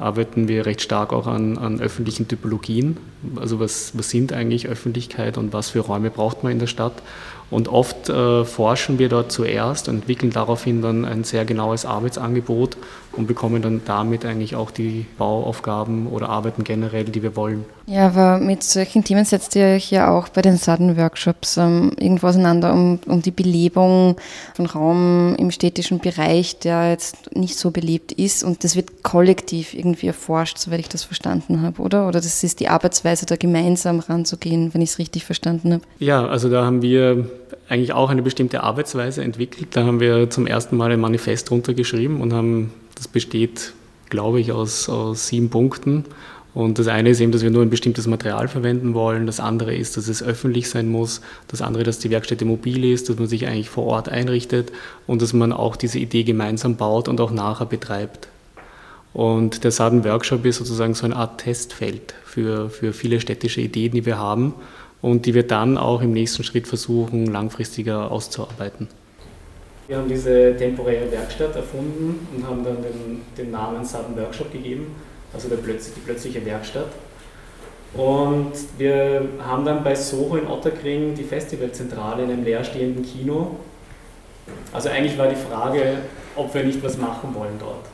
arbeiten 0.00 0.48
wir 0.48 0.66
recht 0.66 0.82
stark 0.82 1.12
auch 1.12 1.28
an, 1.28 1.58
an 1.58 1.80
öffentlichen 1.80 2.26
Typologien. 2.26 2.96
Also 3.36 3.60
was, 3.60 3.96
was 3.96 4.10
sind 4.10 4.32
eigentlich 4.32 4.66
Öffentlichkeit 4.66 5.38
und 5.38 5.52
was 5.52 5.70
für 5.70 5.78
Räume 5.78 6.10
braucht 6.10 6.42
man 6.42 6.50
in 6.50 6.58
der 6.58 6.66
Stadt? 6.66 7.02
Und 7.50 7.68
oft 7.68 8.10
äh, 8.10 8.44
forschen 8.44 8.98
wir 8.98 9.08
dort 9.08 9.32
zuerst 9.32 9.88
entwickeln 9.88 10.30
daraufhin 10.30 10.82
dann 10.82 11.04
ein 11.04 11.24
sehr 11.24 11.46
genaues 11.46 11.86
Arbeitsangebot 11.86 12.76
und 13.12 13.26
bekommen 13.26 13.62
dann 13.62 13.80
damit 13.86 14.26
eigentlich 14.26 14.54
auch 14.54 14.70
die 14.70 15.06
Bauaufgaben 15.16 16.08
oder 16.08 16.28
Arbeiten 16.28 16.62
generell, 16.62 17.04
die 17.04 17.22
wir 17.22 17.36
wollen. 17.36 17.64
Ja, 17.86 18.08
aber 18.08 18.38
mit 18.38 18.62
solchen 18.62 19.02
Themen 19.02 19.24
setzt 19.24 19.56
ihr 19.56 19.64
euch 19.64 19.90
ja 19.90 20.10
auch 20.10 20.28
bei 20.28 20.42
den 20.42 20.58
Sudden-Workshops 20.58 21.56
ähm, 21.56 21.92
irgendwo 21.98 22.26
auseinander, 22.26 22.72
um, 22.72 23.00
um 23.06 23.22
die 23.22 23.30
Belebung 23.30 24.16
von 24.54 24.66
Raum 24.66 25.34
im 25.36 25.50
städtischen 25.50 26.00
Bereich, 26.00 26.58
der 26.58 26.90
jetzt 26.90 27.34
nicht 27.34 27.56
so 27.56 27.70
belebt 27.70 28.12
ist. 28.12 28.44
Und 28.44 28.62
das 28.62 28.76
wird 28.76 29.02
kollektiv 29.02 29.72
irgendwie 29.72 30.08
erforscht, 30.08 30.58
soweit 30.58 30.80
ich 30.80 30.88
das 30.90 31.04
verstanden 31.04 31.62
habe, 31.62 31.80
oder? 31.80 32.06
Oder 32.06 32.20
das 32.20 32.44
ist 32.44 32.60
die 32.60 32.68
Arbeitsweise, 32.68 33.24
da 33.24 33.36
gemeinsam 33.36 34.00
ranzugehen, 34.00 34.74
wenn 34.74 34.82
ich 34.82 34.90
es 34.90 34.98
richtig 34.98 35.24
verstanden 35.24 35.72
habe? 35.72 35.82
Ja, 35.98 36.26
also 36.26 36.50
da 36.50 36.66
haben 36.66 36.82
wir 36.82 37.26
eigentlich 37.68 37.92
auch 37.92 38.10
eine 38.10 38.22
bestimmte 38.22 38.62
Arbeitsweise 38.62 39.22
entwickelt. 39.22 39.68
Da 39.72 39.84
haben 39.84 40.00
wir 40.00 40.30
zum 40.30 40.46
ersten 40.46 40.76
Mal 40.76 40.92
ein 40.92 41.00
Manifest 41.00 41.50
runtergeschrieben 41.50 42.20
und 42.20 42.32
haben, 42.32 42.72
das 42.94 43.08
besteht, 43.08 43.72
glaube 44.08 44.40
ich, 44.40 44.52
aus, 44.52 44.88
aus 44.88 45.28
sieben 45.28 45.50
Punkten. 45.50 46.04
Und 46.54 46.78
das 46.78 46.88
eine 46.88 47.10
ist 47.10 47.20
eben, 47.20 47.30
dass 47.30 47.42
wir 47.42 47.50
nur 47.50 47.62
ein 47.62 47.70
bestimmtes 47.70 48.06
Material 48.06 48.48
verwenden 48.48 48.94
wollen. 48.94 49.26
Das 49.26 49.38
andere 49.38 49.76
ist, 49.76 49.96
dass 49.96 50.08
es 50.08 50.22
öffentlich 50.22 50.68
sein 50.68 50.88
muss. 50.88 51.20
Das 51.46 51.62
andere, 51.62 51.84
dass 51.84 51.98
die 51.98 52.10
Werkstätte 52.10 52.44
mobil 52.44 52.84
ist, 52.84 53.08
dass 53.08 53.18
man 53.18 53.28
sich 53.28 53.46
eigentlich 53.46 53.68
vor 53.68 53.84
Ort 53.84 54.08
einrichtet 54.08 54.72
und 55.06 55.22
dass 55.22 55.32
man 55.32 55.52
auch 55.52 55.76
diese 55.76 55.98
Idee 55.98 56.24
gemeinsam 56.24 56.76
baut 56.76 57.06
und 57.06 57.20
auch 57.20 57.30
nachher 57.30 57.66
betreibt. 57.66 58.28
Und 59.12 59.62
der 59.62 59.70
Sudden 59.70 60.04
Workshop 60.04 60.44
ist 60.46 60.56
sozusagen 60.56 60.94
so 60.94 61.04
eine 61.04 61.16
Art 61.16 61.40
Testfeld 61.40 62.14
für, 62.24 62.70
für 62.70 62.92
viele 62.92 63.20
städtische 63.20 63.60
Ideen, 63.60 63.92
die 63.92 64.06
wir 64.06 64.18
haben 64.18 64.54
und 65.02 65.26
die 65.26 65.34
wir 65.34 65.46
dann 65.46 65.78
auch 65.78 66.02
im 66.02 66.12
nächsten 66.12 66.42
Schritt 66.44 66.66
versuchen, 66.66 67.26
langfristiger 67.26 68.10
auszuarbeiten. 68.10 68.88
Wir 69.86 69.96
haben 69.96 70.08
diese 70.08 70.54
temporäre 70.56 71.10
Werkstatt 71.10 71.56
erfunden 71.56 72.26
und 72.34 72.46
haben 72.46 72.62
dann 72.62 72.76
den, 72.82 73.22
den 73.36 73.50
Namen 73.50 73.84
Sudden 73.84 74.16
Workshop 74.16 74.52
gegeben, 74.52 74.94
also 75.32 75.48
plötzlich, 75.48 75.94
die 75.94 76.00
plötzliche 76.00 76.44
Werkstatt. 76.44 76.88
Und 77.94 78.52
wir 78.76 79.26
haben 79.40 79.64
dann 79.64 79.82
bei 79.82 79.94
Soho 79.94 80.36
in 80.36 80.46
Otterkring 80.46 81.14
die 81.14 81.24
Festivalzentrale 81.24 82.24
in 82.24 82.30
einem 82.30 82.44
leerstehenden 82.44 83.02
Kino. 83.02 83.56
Also 84.72 84.90
eigentlich 84.90 85.16
war 85.16 85.28
die 85.28 85.36
Frage, 85.36 85.98
ob 86.36 86.52
wir 86.52 86.64
nicht 86.64 86.82
was 86.84 86.98
machen 86.98 87.34
wollen 87.34 87.58
dort. 87.58 87.86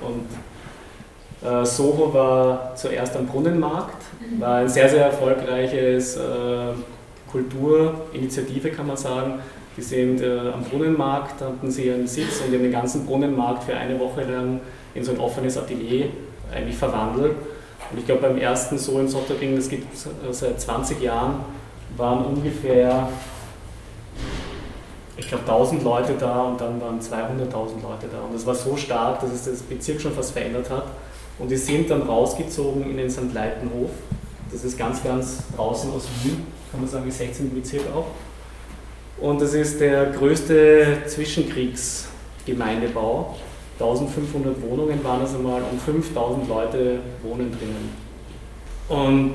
Und 0.00 0.26
Soho 1.42 2.12
war 2.12 2.72
zuerst 2.76 3.16
am 3.16 3.26
Brunnenmarkt, 3.26 3.96
war 4.38 4.56
ein 4.56 4.68
sehr, 4.68 4.88
sehr 4.88 5.06
erfolgreiches 5.06 6.16
äh, 6.16 6.20
Kulturinitiative, 7.30 8.70
kann 8.70 8.86
man 8.86 8.96
sagen. 8.96 9.40
Die 9.76 9.82
sind 9.82 10.20
äh, 10.20 10.38
am 10.52 10.62
Brunnenmarkt, 10.62 11.40
hatten 11.40 11.70
sie 11.70 11.86
ihren 11.86 12.06
Sitz 12.06 12.40
und 12.40 12.52
haben 12.52 12.62
den 12.62 12.72
ganzen 12.72 13.06
Brunnenmarkt 13.06 13.64
für 13.64 13.74
eine 13.74 13.98
Woche 13.98 14.22
lang 14.24 14.60
in 14.94 15.02
so 15.02 15.12
ein 15.12 15.18
offenes 15.18 15.56
Atelier 15.56 16.08
eigentlich 16.54 16.76
verwandelt. 16.76 17.36
Und 17.90 17.98
ich 17.98 18.04
glaube, 18.04 18.22
beim 18.22 18.36
ersten 18.36 18.76
So 18.76 18.98
in 18.98 19.08
Sottering, 19.08 19.56
das 19.56 19.68
gibt 19.68 19.94
es 19.94 20.06
äh, 20.06 20.10
seit 20.32 20.60
20 20.60 21.00
Jahren, 21.00 21.36
waren 21.96 22.24
ungefähr, 22.24 23.08
ich 25.16 25.28
glaube, 25.28 25.44
1000 25.44 25.82
Leute 25.82 26.14
da 26.18 26.42
und 26.42 26.60
dann 26.60 26.80
waren 26.80 27.00
200.000 27.00 27.48
Leute 27.82 28.08
da. 28.12 28.20
Und 28.26 28.34
das 28.34 28.46
war 28.46 28.54
so 28.54 28.76
stark, 28.76 29.20
dass 29.20 29.32
es 29.32 29.44
das 29.44 29.62
Bezirk 29.62 30.00
schon 30.00 30.12
fast 30.12 30.32
verändert 30.32 30.68
hat. 30.68 30.84
Und 31.40 31.50
die 31.50 31.56
sind 31.56 31.90
dann 31.90 32.02
rausgezogen 32.02 32.88
in 32.88 32.98
den 32.98 33.10
St. 33.10 33.32
Leitenhof. 33.32 33.90
Das 34.52 34.62
ist 34.64 34.78
ganz, 34.78 35.02
ganz 35.02 35.42
draußen 35.56 35.90
aus 35.92 36.06
Wien, 36.22 36.46
kann 36.70 36.80
man 36.80 36.88
sagen, 36.88 37.04
im 37.04 37.10
16. 37.10 37.52
Bezirk 37.54 37.86
auch. 37.94 38.06
Und 39.20 39.40
das 39.40 39.54
ist 39.54 39.80
der 39.80 40.06
größte 40.06 40.98
Zwischenkriegsgemeindebau. 41.06 43.36
1500 43.78 44.60
Wohnungen 44.62 45.02
waren 45.02 45.22
es 45.22 45.34
einmal 45.34 45.62
und 45.62 45.80
5000 45.80 46.46
Leute 46.48 47.00
wohnen 47.22 47.50
drinnen. 47.50 47.88
Und 48.88 49.32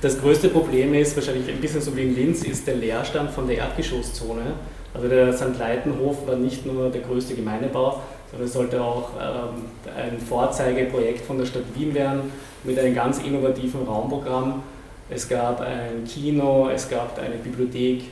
das 0.00 0.18
größte 0.20 0.48
Problem 0.50 0.94
ist, 0.94 1.16
wahrscheinlich 1.16 1.48
ein 1.48 1.60
bisschen 1.60 1.80
so 1.80 1.96
wie 1.96 2.02
in 2.02 2.14
Linz, 2.14 2.44
ist 2.44 2.64
der 2.66 2.76
Leerstand 2.76 3.30
von 3.30 3.48
der 3.48 3.56
Erdgeschosszone. 3.58 4.52
Also 4.94 5.08
der 5.08 5.32
St. 5.32 5.58
Leitenhof 5.58 6.24
war 6.26 6.36
nicht 6.36 6.66
nur 6.66 6.90
der 6.90 7.00
größte 7.00 7.34
Gemeindebau, 7.34 8.02
sondern 8.30 8.46
es 8.46 8.52
sollte 8.52 8.82
auch 8.82 9.10
ähm, 9.20 9.64
ein 9.96 10.18
Vorzeigeprojekt 10.18 11.24
von 11.24 11.38
der 11.38 11.46
Stadt 11.46 11.64
Wien 11.74 11.94
werden 11.94 12.32
mit 12.64 12.78
einem 12.78 12.94
ganz 12.94 13.18
innovativen 13.18 13.86
Raumprogramm. 13.86 14.62
Es 15.08 15.28
gab 15.28 15.60
ein 15.60 16.04
Kino, 16.06 16.68
es 16.68 16.88
gab 16.88 17.18
eine 17.18 17.36
Bibliothek, 17.36 18.04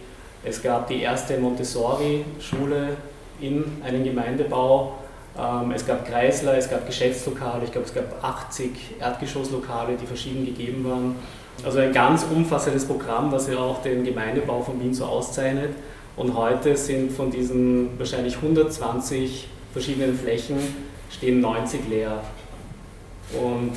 es 0.45 0.63
gab 0.63 0.87
die 0.89 1.01
erste 1.01 1.39
Montessori-Schule 1.39 2.97
in 3.41 3.65
einem 3.85 4.05
Gemeindebau, 4.05 4.95
ähm, 5.37 5.73
es 5.73 5.85
gab 5.85 6.07
Kreisler, 6.07 6.57
es 6.57 6.71
gab 6.71 6.87
Geschäftslokale, 6.87 7.65
ich 7.65 7.73
glaube 7.73 7.89
es 7.89 7.95
gab 7.95 8.23
80 8.23 8.71
Erdgeschosslokale, 9.01 9.97
die 10.01 10.07
verschieden 10.07 10.47
gegeben 10.47 10.85
waren. 10.85 11.17
Also 11.65 11.79
ein 11.79 11.93
ganz 11.93 12.25
umfassendes 12.25 12.85
Programm, 12.85 13.33
was 13.33 13.49
ja 13.49 13.59
auch 13.59 13.83
den 13.83 14.05
Gemeindebau 14.05 14.63
von 14.63 14.81
Wien 14.81 14.95
so 14.95 15.05
auszeichnet. 15.05 15.71
Und 16.17 16.37
heute 16.37 16.77
sind 16.77 17.11
von 17.11 17.31
diesen 17.31 17.99
wahrscheinlich 17.99 18.37
120 18.37 19.49
verschiedenen 19.75 20.17
Flächen 20.17 20.57
stehen 21.11 21.41
90 21.41 21.89
leer. 21.91 22.23
Und 23.39 23.73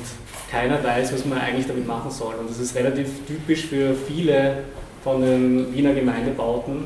keiner 0.50 0.82
weiß, 0.82 1.12
was 1.12 1.24
man 1.26 1.38
eigentlich 1.38 1.66
damit 1.66 1.86
machen 1.86 2.10
soll. 2.10 2.34
Und 2.36 2.48
das 2.48 2.58
ist 2.58 2.74
relativ 2.74 3.08
typisch 3.26 3.66
für 3.66 3.94
viele 3.94 4.62
von 5.02 5.20
den 5.20 5.74
Wiener 5.74 5.92
Gemeindebauten. 5.92 6.84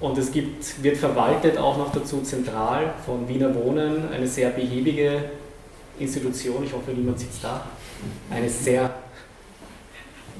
Und 0.00 0.18
es 0.18 0.32
gibt, 0.32 0.82
wird 0.82 0.96
verwaltet 0.96 1.58
auch 1.58 1.76
noch 1.78 1.92
dazu 1.92 2.20
zentral 2.22 2.94
von 3.04 3.28
Wiener 3.28 3.54
Wohnen, 3.54 4.10
eine 4.12 4.26
sehr 4.26 4.50
behäbige 4.50 5.24
Institution. 5.98 6.64
Ich 6.64 6.72
hoffe, 6.72 6.90
niemand 6.90 7.20
sitzt 7.20 7.44
da. 7.44 7.66
Eine 8.30 8.48
sehr 8.48 8.94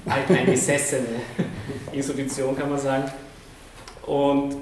alteingesessene 0.06 1.20
Institution, 1.92 2.56
kann 2.56 2.70
man 2.70 2.78
sagen. 2.78 3.10
Und 4.04 4.56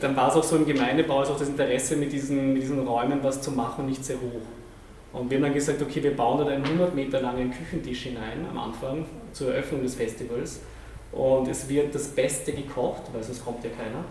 dann 0.00 0.16
war 0.16 0.28
es 0.28 0.34
auch 0.34 0.42
so 0.42 0.56
im 0.56 0.66
Gemeindebau, 0.66 1.22
ist 1.22 1.30
auch 1.30 1.38
das 1.38 1.48
Interesse 1.48 1.96
mit 1.96 2.12
diesen, 2.12 2.52
mit 2.52 2.62
diesen 2.62 2.86
Räumen 2.86 3.22
was 3.22 3.40
zu 3.40 3.52
machen 3.52 3.86
nicht 3.86 4.04
sehr 4.04 4.16
hoch. 4.16 4.42
Und 5.12 5.30
wir 5.30 5.38
haben 5.38 5.44
dann 5.44 5.54
gesagt, 5.54 5.80
okay, 5.80 6.02
wir 6.02 6.16
bauen 6.16 6.44
da 6.44 6.50
einen 6.50 6.64
100 6.64 6.94
Meter 6.94 7.20
langen 7.20 7.52
Küchentisch 7.52 8.02
hinein 8.02 8.44
am 8.50 8.58
Anfang 8.58 9.06
zur 9.32 9.52
Eröffnung 9.54 9.82
des 9.82 9.94
Festivals. 9.94 10.60
Und 11.12 11.46
es 11.46 11.68
wird 11.68 11.94
das 11.94 12.08
Beste 12.08 12.52
gekocht, 12.52 13.02
weil 13.12 13.22
sonst 13.22 13.44
kommt 13.44 13.62
ja 13.62 13.70
keiner. 13.70 14.04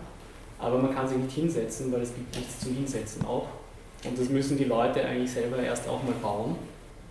Aber 0.58 0.78
man 0.78 0.94
kann 0.94 1.06
sich 1.06 1.18
nicht 1.18 1.32
hinsetzen, 1.32 1.92
weil 1.92 2.00
es 2.00 2.14
gibt 2.14 2.34
nichts 2.34 2.60
zum 2.60 2.74
Hinsetzen 2.74 3.26
auch. 3.26 3.48
Und 4.04 4.18
das 4.18 4.30
müssen 4.30 4.56
die 4.56 4.64
Leute 4.64 5.04
eigentlich 5.04 5.30
selber 5.30 5.58
erst 5.58 5.86
auch 5.88 6.02
mal 6.02 6.14
bauen. 6.22 6.56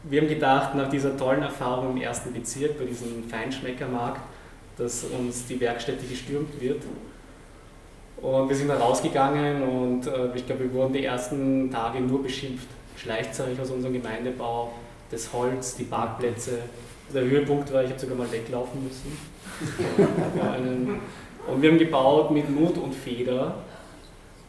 Wir 0.03 0.21
haben 0.21 0.27
gedacht, 0.27 0.73
nach 0.73 0.89
dieser 0.89 1.15
tollen 1.15 1.43
Erfahrung 1.43 1.91
im 1.91 2.01
ersten 2.01 2.33
Bezirk, 2.33 2.79
bei 2.79 2.85
diesem 2.85 3.23
Feinschmeckermarkt, 3.29 4.21
dass 4.77 5.03
uns 5.03 5.45
die 5.45 5.59
Werkstätte 5.59 6.05
gestürmt 6.05 6.59
wird 6.59 6.81
und 8.23 8.47
wir 8.47 8.55
sind 8.55 8.69
dann 8.69 8.81
rausgegangen 8.81 9.61
und 9.61 10.07
äh, 10.07 10.29
ich 10.33 10.45
glaube, 10.45 10.63
wir 10.63 10.73
wurden 10.73 10.93
die 10.93 11.03
ersten 11.03 11.69
Tage 11.69 11.99
nur 11.99 12.23
beschimpft. 12.23 12.67
Schleichzeug 12.95 13.59
aus 13.61 13.69
unserem 13.69 13.93
Gemeindebau, 13.93 14.71
das 15.11 15.33
Holz, 15.33 15.75
die 15.75 15.83
Parkplätze. 15.83 16.59
Der 17.13 17.23
Höhepunkt 17.23 17.73
war, 17.73 17.83
ich 17.83 17.89
habe 17.89 17.99
sogar 17.99 18.15
mal 18.15 18.31
weglaufen 18.31 18.81
müssen. 18.81 19.17
Und 21.47 21.61
wir 21.61 21.69
haben 21.69 21.77
gebaut 21.77 22.31
mit 22.31 22.49
Nut 22.49 22.77
und 22.77 22.95
Feder. 22.95 23.55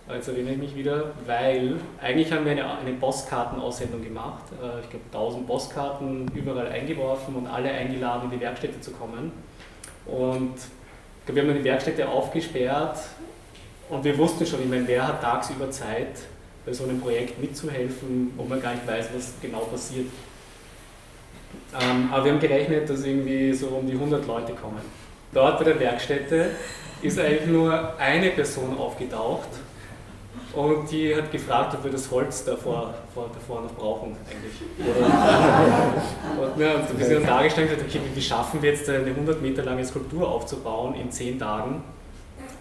Jetzt 0.09 0.29
erinnere 0.29 0.53
ich 0.53 0.61
mich 0.61 0.77
wieder, 0.77 1.13
weil 1.27 1.77
eigentlich 2.01 2.31
haben 2.31 2.45
wir 2.45 2.53
eine, 2.53 2.79
eine 2.79 2.93
Postkartenaussendung 2.93 4.05
gemacht. 4.05 4.45
Äh, 4.63 4.83
ich 4.83 4.91
glaube 4.91 5.05
1000 5.11 5.47
Postkarten 5.49 6.31
überall 6.33 6.69
eingeworfen 6.69 7.35
und 7.35 7.49
alle 7.49 7.71
eingeladen, 7.71 8.31
in 8.31 8.39
die 8.39 8.41
Werkstätte 8.41 8.81
zu 8.81 8.93
kommen. 8.93 9.33
Und 10.07 10.55
ich 10.59 11.27
glaube, 11.27 11.41
wir 11.41 11.55
haben 11.55 11.59
die 11.59 11.65
Werkstätte 11.65 12.07
aufgesperrt 12.09 12.99
und 13.91 14.05
wir 14.05 14.17
wussten 14.19 14.47
schon, 14.47 14.63
ich 14.63 14.69
meine, 14.69 14.87
wer 14.87 15.07
hat 15.07 15.21
tagsüber 15.21 15.71
Zeit, 15.71 16.17
bei 16.65 16.73
so 16.73 16.85
einem 16.85 17.01
Projekt 17.01 17.41
mitzuhelfen, 17.41 18.33
wo 18.37 18.45
man 18.45 18.61
gar 18.61 18.73
nicht 18.73 18.87
weiß, 18.87 19.09
was 19.15 19.35
genau 19.43 19.61
passiert. 19.61 20.07
Ähm, 21.81 22.09
aber 22.13 22.25
wir 22.25 22.33
haben 22.33 22.41
gerechnet, 22.41 22.89
dass 22.89 23.05
irgendwie 23.05 23.53
so 23.53 23.69
um 23.69 23.87
die 23.87 23.93
100 23.93 24.27
Leute 24.27 24.53
kommen. 24.55 24.81
Dort 25.33 25.59
bei 25.59 25.65
der 25.65 25.79
Werkstätte 25.79 26.51
ist 27.03 27.19
eigentlich 27.19 27.47
nur 27.47 27.99
eine 27.99 28.31
Person 28.31 28.79
aufgetaucht 28.79 29.49
und 30.55 30.91
die 30.91 31.15
hat 31.15 31.31
gefragt, 31.33 31.75
ob 31.75 31.85
wir 31.85 31.91
das 31.91 32.11
Holz 32.11 32.45
davor, 32.45 32.95
vor, 33.13 33.29
davor 33.35 33.63
noch 33.63 33.75
brauchen 33.75 34.17
eigentlich. 34.31 34.89
und, 36.41 36.61
ja, 36.61 36.75
und 36.77 36.99
wir 36.99 37.07
sind 37.07 37.17
dann 37.17 37.27
dargestellt, 37.27 37.71
okay, 37.73 38.01
wie 38.15 38.23
schaffen 38.23 38.63
wir 38.63 38.71
jetzt 38.71 38.89
eine 38.89 39.07
100 39.07 39.43
Meter 39.43 39.65
lange 39.65 39.85
Skulptur 39.85 40.29
aufzubauen 40.29 40.95
in 40.95 41.11
10 41.11 41.39
Tagen? 41.39 41.83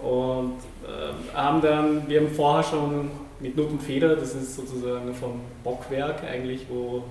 Und 0.03 0.57
äh, 0.85 1.35
haben 1.35 1.61
dann, 1.61 2.07
wir 2.09 2.19
haben 2.19 2.29
vorher 2.29 2.63
schon 2.63 3.09
mit 3.39 3.55
Nut 3.55 3.71
und 3.71 3.81
Feder, 3.81 4.15
das 4.15 4.35
ist 4.35 4.55
sozusagen 4.55 5.13
vom 5.13 5.39
Bockwerk 5.63 6.23
eigentlich, 6.23 6.65
wo 6.69 7.03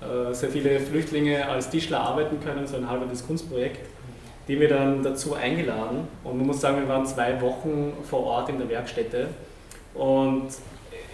äh, 0.00 0.34
sehr 0.34 0.48
viele 0.48 0.80
Flüchtlinge 0.80 1.48
als 1.48 1.70
Tischler 1.70 2.00
arbeiten 2.00 2.40
können, 2.40 2.66
so 2.66 2.76
ein 2.76 2.88
halbes 2.88 3.26
Kunstprojekt, 3.26 3.86
die 4.48 4.58
wir 4.58 4.68
dann 4.68 5.02
dazu 5.02 5.34
eingeladen. 5.34 6.08
Und 6.24 6.38
man 6.38 6.46
muss 6.48 6.60
sagen, 6.60 6.80
wir 6.80 6.88
waren 6.88 7.06
zwei 7.06 7.40
Wochen 7.40 7.92
vor 8.08 8.24
Ort 8.24 8.48
in 8.48 8.58
der 8.58 8.68
Werkstätte 8.68 9.28
und 9.94 10.48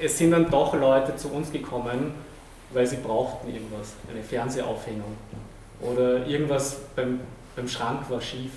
es 0.03 0.19
sind 0.19 0.31
dann 0.31 0.51
doch 0.51 0.75
Leute 0.75 1.17
zu 1.17 1.29
uns 1.29 1.51
gekommen, 1.51 2.13
weil 2.73 2.87
sie 2.87 2.97
brauchten 2.97 3.49
irgendwas, 3.49 3.95
eine 4.11 4.23
Fernsehaufhängung 4.23 5.17
oder 5.81 6.27
irgendwas 6.27 6.81
beim, 6.95 7.21
beim 7.55 7.69
Schrank 7.69 8.09
war 8.11 8.21
schief. 8.21 8.53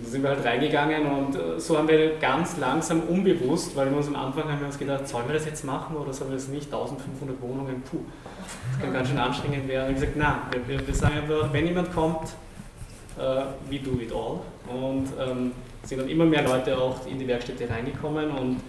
Und 0.00 0.06
da 0.06 0.10
sind 0.12 0.22
wir 0.22 0.30
halt 0.30 0.42
reingegangen 0.42 1.06
und 1.06 1.34
äh, 1.34 1.60
so 1.60 1.76
haben 1.76 1.86
wir 1.86 2.16
ganz 2.16 2.56
langsam 2.56 3.02
unbewusst, 3.02 3.76
weil 3.76 3.90
wir 3.90 3.98
uns 3.98 4.08
am 4.08 4.16
Anfang 4.16 4.44
haben 4.44 4.60
wir 4.60 4.66
uns 4.66 4.78
gedacht, 4.78 5.06
sollen 5.06 5.26
wir 5.26 5.34
das 5.34 5.44
jetzt 5.44 5.62
machen 5.62 5.94
oder 5.94 6.10
sollen 6.14 6.30
wir 6.30 6.36
das 6.38 6.48
nicht? 6.48 6.72
1500 6.72 7.40
Wohnungen, 7.42 7.82
puh, 7.82 7.98
das 8.72 8.80
kann 8.82 8.94
ganz 8.94 9.08
schön 9.08 9.18
anstrengend 9.18 9.68
werden. 9.68 9.94
Und 9.94 10.00
wir 10.00 10.08
haben 10.08 10.14
gesagt, 10.14 10.16
nein, 10.16 10.62
wir, 10.66 10.86
wir 10.86 10.94
sagen 10.94 11.18
einfach, 11.18 11.52
wenn 11.52 11.66
jemand 11.66 11.92
kommt, 11.92 12.28
uh, 13.18 13.42
we 13.68 13.78
do 13.78 14.00
it 14.00 14.10
all. 14.10 14.40
Und 14.74 15.08
ähm, 15.20 15.52
sind 15.82 16.00
dann 16.00 16.08
immer 16.08 16.24
mehr 16.24 16.44
Leute 16.44 16.78
auch 16.78 17.06
in 17.06 17.18
die 17.18 17.28
Werkstätte 17.28 17.68
reingekommen 17.68 18.30
und 18.30 18.60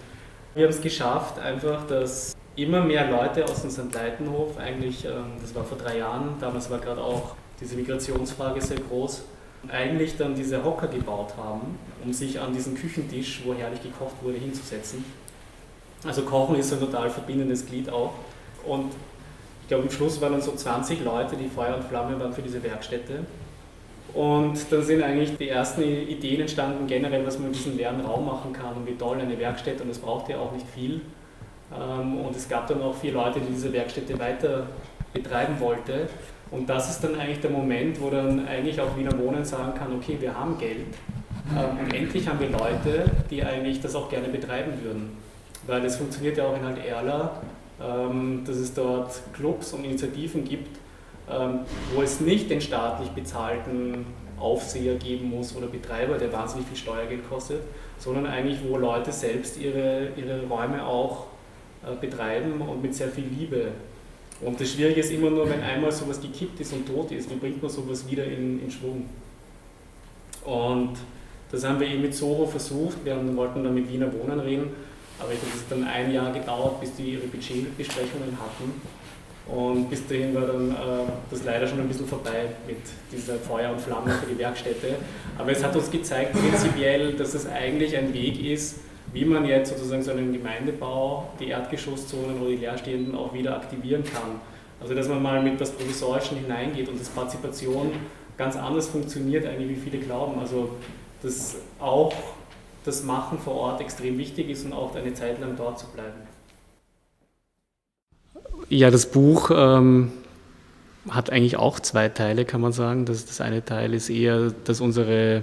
wir 0.54 0.64
haben 0.64 0.70
es 0.70 0.82
geschafft, 0.82 1.38
einfach, 1.38 1.86
dass 1.86 2.36
immer 2.56 2.84
mehr 2.84 3.10
Leute 3.10 3.44
aus 3.44 3.62
St. 3.62 3.94
Leitenhof, 3.94 4.58
eigentlich, 4.58 5.06
ähm, 5.06 5.38
das 5.40 5.54
war 5.54 5.64
vor 5.64 5.78
drei 5.78 5.96
Jahren, 5.96 6.34
damals 6.40 6.70
war 6.70 6.78
gerade 6.78 7.00
auch 7.00 7.36
diese 7.58 7.76
Migrationsfrage 7.76 8.60
sehr 8.60 8.78
groß, 8.80 9.24
eigentlich 9.68 10.16
dann 10.16 10.34
diese 10.34 10.64
Hocker 10.64 10.88
gebaut 10.88 11.34
haben, 11.36 11.78
um 12.04 12.12
sich 12.12 12.40
an 12.40 12.52
diesen 12.52 12.74
Küchentisch, 12.74 13.42
wo 13.44 13.54
herrlich 13.54 13.82
gekocht 13.82 14.16
wurde, 14.22 14.38
hinzusetzen. 14.38 15.04
Also 16.04 16.22
Kochen 16.22 16.56
ist 16.56 16.72
ein 16.72 16.80
total 16.80 17.10
verbindendes 17.10 17.66
Glied 17.66 17.88
auch. 17.88 18.14
Und 18.66 18.92
ich 19.62 19.68
glaube, 19.68 19.84
im 19.84 19.90
Schluss 19.90 20.20
waren 20.20 20.32
dann 20.32 20.42
so 20.42 20.52
20 20.52 21.04
Leute, 21.04 21.36
die 21.36 21.48
Feuer 21.48 21.76
und 21.76 21.84
Flamme 21.84 22.18
waren 22.18 22.32
für 22.32 22.42
diese 22.42 22.62
Werkstätte. 22.62 23.20
Und 24.14 24.58
dann 24.70 24.82
sind 24.82 25.02
eigentlich 25.02 25.36
die 25.38 25.48
ersten 25.48 25.82
Ideen 25.82 26.42
entstanden, 26.42 26.86
generell, 26.86 27.24
was 27.24 27.38
man 27.38 27.48
in 27.48 27.54
diesem 27.54 27.76
leeren 27.76 28.00
Raum 28.00 28.26
machen 28.26 28.52
kann 28.52 28.74
und 28.74 28.86
wie 28.86 28.94
toll 28.94 29.18
eine 29.18 29.38
Werkstätte, 29.38 29.84
und 29.84 29.90
es 29.90 29.98
braucht 29.98 30.28
ja 30.28 30.38
auch 30.38 30.52
nicht 30.52 30.66
viel. 30.74 31.00
Ähm, 31.74 32.18
und 32.18 32.36
es 32.36 32.48
gab 32.48 32.66
dann 32.66 32.82
auch 32.82 32.94
vier 32.94 33.12
Leute, 33.12 33.40
die 33.40 33.52
diese 33.52 33.72
Werkstätte 33.72 34.18
weiter 34.18 34.66
betreiben 35.14 35.58
wollten. 35.60 36.08
Und 36.52 36.68
das 36.68 36.90
ist 36.90 37.02
dann 37.02 37.18
eigentlich 37.18 37.40
der 37.40 37.50
Moment, 37.50 38.00
wo 38.00 38.10
dann 38.10 38.46
eigentlich 38.46 38.80
auch 38.80 38.96
Wiener 38.96 39.18
Wohnen 39.18 39.44
sagen 39.44 39.72
kann, 39.74 39.92
okay, 39.96 40.18
wir 40.20 40.38
haben 40.38 40.58
Geld 40.58 40.86
ähm, 41.50 41.78
und 41.78 41.94
endlich 41.94 42.28
haben 42.28 42.38
wir 42.40 42.50
Leute, 42.50 43.10
die 43.30 43.42
eigentlich 43.42 43.80
das 43.80 43.94
auch 43.94 44.08
gerne 44.08 44.28
betreiben 44.28 44.72
würden. 44.82 45.16
Weil 45.66 45.84
es 45.84 45.96
funktioniert 45.96 46.36
ja 46.36 46.46
auch 46.46 46.56
in 46.56 46.64
halt 46.64 46.84
Erla, 46.84 47.40
ähm, 47.80 48.42
dass 48.46 48.56
es 48.56 48.74
dort 48.74 49.20
Clubs 49.32 49.72
und 49.72 49.84
Initiativen 49.84 50.44
gibt, 50.44 50.78
ähm, 51.30 51.60
wo 51.94 52.02
es 52.02 52.20
nicht 52.20 52.50
den 52.50 52.60
staatlich 52.60 53.08
bezahlten 53.10 54.04
Aufseher 54.38 54.96
geben 54.96 55.30
muss 55.30 55.56
oder 55.56 55.68
Betreiber, 55.68 56.18
der 56.18 56.32
wahnsinnig 56.32 56.66
viel 56.66 56.76
Steuergeld 56.76 57.28
kostet, 57.28 57.62
sondern 57.98 58.26
eigentlich, 58.26 58.58
wo 58.68 58.76
Leute 58.76 59.12
selbst 59.12 59.58
ihre, 59.58 60.08
ihre 60.16 60.46
Räume 60.48 60.84
auch 60.84 61.26
äh, 61.84 61.94
betreiben 61.98 62.60
und 62.60 62.82
mit 62.82 62.94
sehr 62.94 63.08
viel 63.08 63.24
Liebe. 63.24 63.68
Und 64.44 64.60
das 64.60 64.72
Schwierige 64.72 65.00
ist 65.00 65.12
immer 65.12 65.30
nur, 65.30 65.48
wenn 65.48 65.62
einmal 65.62 65.92
sowas 65.92 66.20
gekippt 66.20 66.60
ist 66.60 66.72
und 66.72 66.86
tot 66.86 67.12
ist, 67.12 67.30
wie 67.30 67.36
bringt 67.36 67.62
man 67.62 67.70
sowas 67.70 68.08
wieder 68.10 68.24
in, 68.24 68.60
in 68.62 68.70
Schwung? 68.70 69.06
Und 70.44 70.94
das 71.50 71.64
haben 71.64 71.78
wir 71.78 71.86
eben 71.86 72.02
mit 72.02 72.14
Soho 72.14 72.46
versucht. 72.46 73.04
Wir 73.04 73.14
haben, 73.14 73.36
wollten 73.36 73.62
dann 73.62 73.74
mit 73.74 73.90
Wiener 73.90 74.12
Wohnen 74.12 74.40
reden, 74.40 74.70
aber 75.20 75.32
es 75.32 75.38
hat 75.38 75.70
dann 75.70 75.84
ein 75.84 76.12
Jahr 76.12 76.32
gedauert, 76.32 76.80
bis 76.80 76.94
die 76.96 77.12
ihre 77.12 77.26
Budgetbesprechungen 77.26 78.36
hatten. 78.36 78.80
Und 79.46 79.90
bis 79.90 80.06
dahin 80.06 80.34
war 80.34 80.46
dann 80.46 80.70
äh, 80.70 80.74
das 81.30 81.44
leider 81.44 81.66
schon 81.66 81.80
ein 81.80 81.88
bisschen 81.88 82.06
vorbei 82.06 82.46
mit 82.66 82.78
dieser 83.12 83.34
Feuer 83.34 83.72
und 83.72 83.80
Flamme 83.80 84.10
für 84.12 84.32
die 84.32 84.38
Werkstätte. 84.38 84.96
Aber 85.36 85.50
es 85.50 85.62
hat 85.62 85.74
uns 85.74 85.90
gezeigt, 85.90 86.32
prinzipiell, 86.32 87.12
dass 87.14 87.34
es 87.34 87.46
eigentlich 87.46 87.96
ein 87.96 88.14
Weg 88.14 88.44
ist, 88.44 88.76
wie 89.12 89.24
man 89.24 89.44
jetzt 89.44 89.70
sozusagen 89.70 90.02
so 90.02 90.10
einen 90.12 90.32
Gemeindebau, 90.32 91.30
die 91.38 91.48
Erdgeschosszonen 91.48 92.40
oder 92.40 92.50
die 92.50 92.56
Leerstehenden 92.56 93.14
auch 93.14 93.34
wieder 93.34 93.56
aktivieren 93.56 94.04
kann. 94.04 94.40
Also 94.80 94.94
dass 94.94 95.08
man 95.08 95.22
mal 95.22 95.42
mit 95.42 95.60
das 95.60 95.70
Provisorischen 95.72 96.38
hineingeht 96.38 96.88
und 96.88 97.00
dass 97.00 97.08
Partizipation 97.08 97.92
ganz 98.36 98.56
anders 98.56 98.88
funktioniert, 98.88 99.46
eigentlich 99.46 99.70
wie 99.70 99.90
viele 99.90 99.98
glauben. 99.98 100.40
Also 100.40 100.70
dass 101.22 101.56
auch 101.78 102.12
das 102.84 103.04
Machen 103.04 103.38
vor 103.38 103.54
Ort 103.54 103.80
extrem 103.80 104.18
wichtig 104.18 104.48
ist 104.50 104.64
und 104.64 104.72
auch 104.72 104.94
eine 104.94 105.14
Zeit 105.14 105.40
lang 105.40 105.56
dort 105.56 105.78
zu 105.78 105.86
bleiben. 105.86 106.18
Ja, 108.68 108.90
das 108.90 109.06
Buch 109.06 109.50
ähm, 109.54 110.12
hat 111.08 111.30
eigentlich 111.30 111.56
auch 111.56 111.78
zwei 111.80 112.08
Teile, 112.08 112.44
kann 112.44 112.60
man 112.60 112.72
sagen. 112.72 113.04
Das, 113.04 113.26
das 113.26 113.40
eine 113.40 113.64
Teil 113.64 113.94
ist 113.94 114.08
eher, 114.08 114.52
dass 114.64 114.80
unsere, 114.80 115.42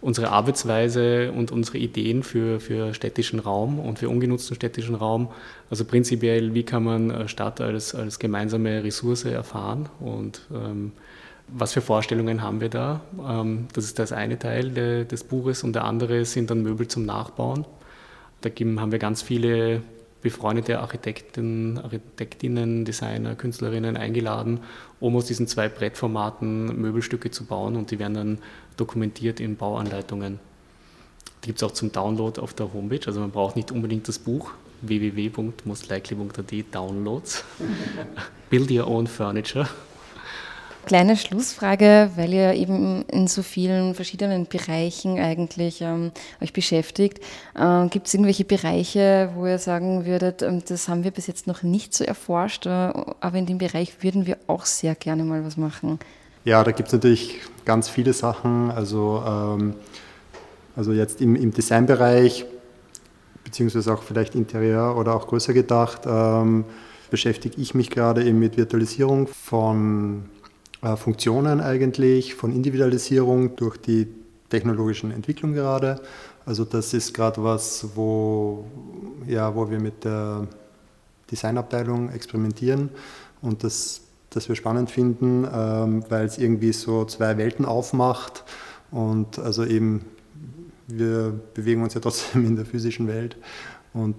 unsere 0.00 0.30
Arbeitsweise 0.30 1.32
und 1.32 1.50
unsere 1.50 1.78
Ideen 1.78 2.22
für, 2.22 2.60
für 2.60 2.94
städtischen 2.94 3.40
Raum 3.40 3.78
und 3.78 3.98
für 3.98 4.08
ungenutzten 4.08 4.54
städtischen 4.54 4.94
Raum, 4.94 5.28
also 5.70 5.84
prinzipiell, 5.84 6.54
wie 6.54 6.62
kann 6.62 6.84
man 6.84 7.10
äh, 7.10 7.28
Stadt 7.28 7.60
als, 7.60 7.94
als 7.94 8.18
gemeinsame 8.18 8.84
Ressource 8.84 9.24
erfahren 9.24 9.88
und 10.00 10.42
ähm, 10.52 10.92
was 11.48 11.72
für 11.72 11.80
Vorstellungen 11.80 12.42
haben 12.42 12.60
wir 12.60 12.68
da? 12.68 13.00
Ähm, 13.26 13.68
das 13.72 13.84
ist 13.84 13.98
das 13.98 14.12
eine 14.12 14.38
Teil 14.38 14.70
de, 14.70 15.04
des 15.04 15.24
Buches 15.24 15.62
und 15.62 15.74
der 15.74 15.84
andere 15.84 16.24
sind 16.24 16.50
dann 16.50 16.62
Möbel 16.62 16.88
zum 16.88 17.06
Nachbauen. 17.06 17.64
Da 18.42 18.50
haben 18.50 18.92
wir 18.92 18.98
ganz 18.98 19.22
viele 19.22 19.82
befreundete 20.26 20.80
Architekten, 20.80 21.78
Architektinnen, 21.78 22.84
Designer, 22.84 23.36
Künstlerinnen 23.36 23.96
eingeladen, 23.96 24.58
um 24.98 25.14
aus 25.14 25.26
diesen 25.26 25.46
zwei 25.46 25.68
Brettformaten 25.68 26.80
Möbelstücke 26.80 27.30
zu 27.30 27.44
bauen 27.44 27.76
und 27.76 27.92
die 27.92 28.00
werden 28.00 28.14
dann 28.14 28.38
dokumentiert 28.76 29.38
in 29.38 29.54
Bauanleitungen. 29.54 30.40
Die 31.44 31.46
gibt 31.46 31.60
es 31.60 31.62
auch 31.62 31.70
zum 31.70 31.92
Download 31.92 32.40
auf 32.40 32.54
der 32.54 32.72
Homepage, 32.72 33.06
also 33.06 33.20
man 33.20 33.30
braucht 33.30 33.54
nicht 33.54 33.70
unbedingt 33.70 34.08
das 34.08 34.18
Buch 34.18 34.50
www.mostlikely.at 34.82 36.52
Downloads. 36.74 37.44
Build 38.50 38.70
your 38.72 38.88
own 38.88 39.06
furniture. 39.06 39.68
Kleine 40.86 41.16
Schlussfrage, 41.16 42.12
weil 42.14 42.32
ihr 42.32 42.54
eben 42.54 43.04
in 43.08 43.26
so 43.26 43.42
vielen 43.42 43.96
verschiedenen 43.96 44.46
Bereichen 44.46 45.18
eigentlich 45.18 45.80
ähm, 45.80 46.12
euch 46.40 46.52
beschäftigt. 46.52 47.18
Äh, 47.56 47.88
Gibt 47.88 48.06
es 48.06 48.14
irgendwelche 48.14 48.44
Bereiche, 48.44 49.30
wo 49.34 49.48
ihr 49.48 49.58
sagen 49.58 50.06
würdet, 50.06 50.42
ähm, 50.42 50.62
das 50.64 50.88
haben 50.88 51.02
wir 51.02 51.10
bis 51.10 51.26
jetzt 51.26 51.48
noch 51.48 51.64
nicht 51.64 51.92
so 51.92 52.04
erforscht, 52.04 52.66
äh, 52.66 52.68
aber 52.68 53.34
in 53.36 53.46
dem 53.46 53.58
Bereich 53.58 54.00
würden 54.04 54.26
wir 54.26 54.38
auch 54.46 54.64
sehr 54.64 54.94
gerne 54.94 55.24
mal 55.24 55.44
was 55.44 55.56
machen? 55.56 55.98
Ja, 56.44 56.62
da 56.62 56.70
gibt 56.70 56.86
es 56.86 56.92
natürlich 56.92 57.40
ganz 57.64 57.88
viele 57.88 58.12
Sachen. 58.12 58.70
Also, 58.70 59.24
ähm, 59.26 59.74
also 60.76 60.92
jetzt 60.92 61.20
im, 61.20 61.34
im 61.34 61.50
Designbereich, 61.50 62.46
beziehungsweise 63.42 63.92
auch 63.92 64.04
vielleicht 64.04 64.36
Interieur 64.36 64.96
oder 64.96 65.16
auch 65.16 65.26
größer 65.26 65.52
gedacht, 65.52 66.02
ähm, 66.06 66.64
beschäftige 67.10 67.60
ich 67.60 67.74
mich 67.74 67.90
gerade 67.90 68.22
eben 68.22 68.38
mit 68.38 68.56
Virtualisierung 68.56 69.26
von 69.26 70.26
Funktionen 70.94 71.60
eigentlich, 71.60 72.34
von 72.34 72.52
Individualisierung 72.52 73.56
durch 73.56 73.78
die 73.78 74.06
technologischen 74.48 75.10
Entwicklung 75.10 75.52
gerade. 75.52 76.00
Also 76.44 76.64
das 76.64 76.94
ist 76.94 77.12
gerade 77.12 77.42
was, 77.42 77.88
wo, 77.96 78.64
ja, 79.26 79.54
wo 79.54 79.68
wir 79.68 79.80
mit 79.80 80.04
der 80.04 80.46
Designabteilung 81.30 82.10
experimentieren 82.10 82.90
und 83.42 83.64
das, 83.64 84.02
das 84.30 84.48
wir 84.48 84.54
spannend 84.54 84.90
finden, 84.90 85.46
ähm, 85.52 86.04
weil 86.08 86.26
es 86.26 86.38
irgendwie 86.38 86.72
so 86.72 87.04
zwei 87.04 87.36
Welten 87.36 87.64
aufmacht 87.64 88.44
und 88.92 89.38
also 89.40 89.64
eben 89.64 90.04
wir 90.86 91.34
bewegen 91.54 91.82
uns 91.82 91.94
ja 91.94 92.00
trotzdem 92.00 92.46
in 92.46 92.54
der 92.54 92.64
physischen 92.64 93.08
Welt 93.08 93.36
und 93.92 94.14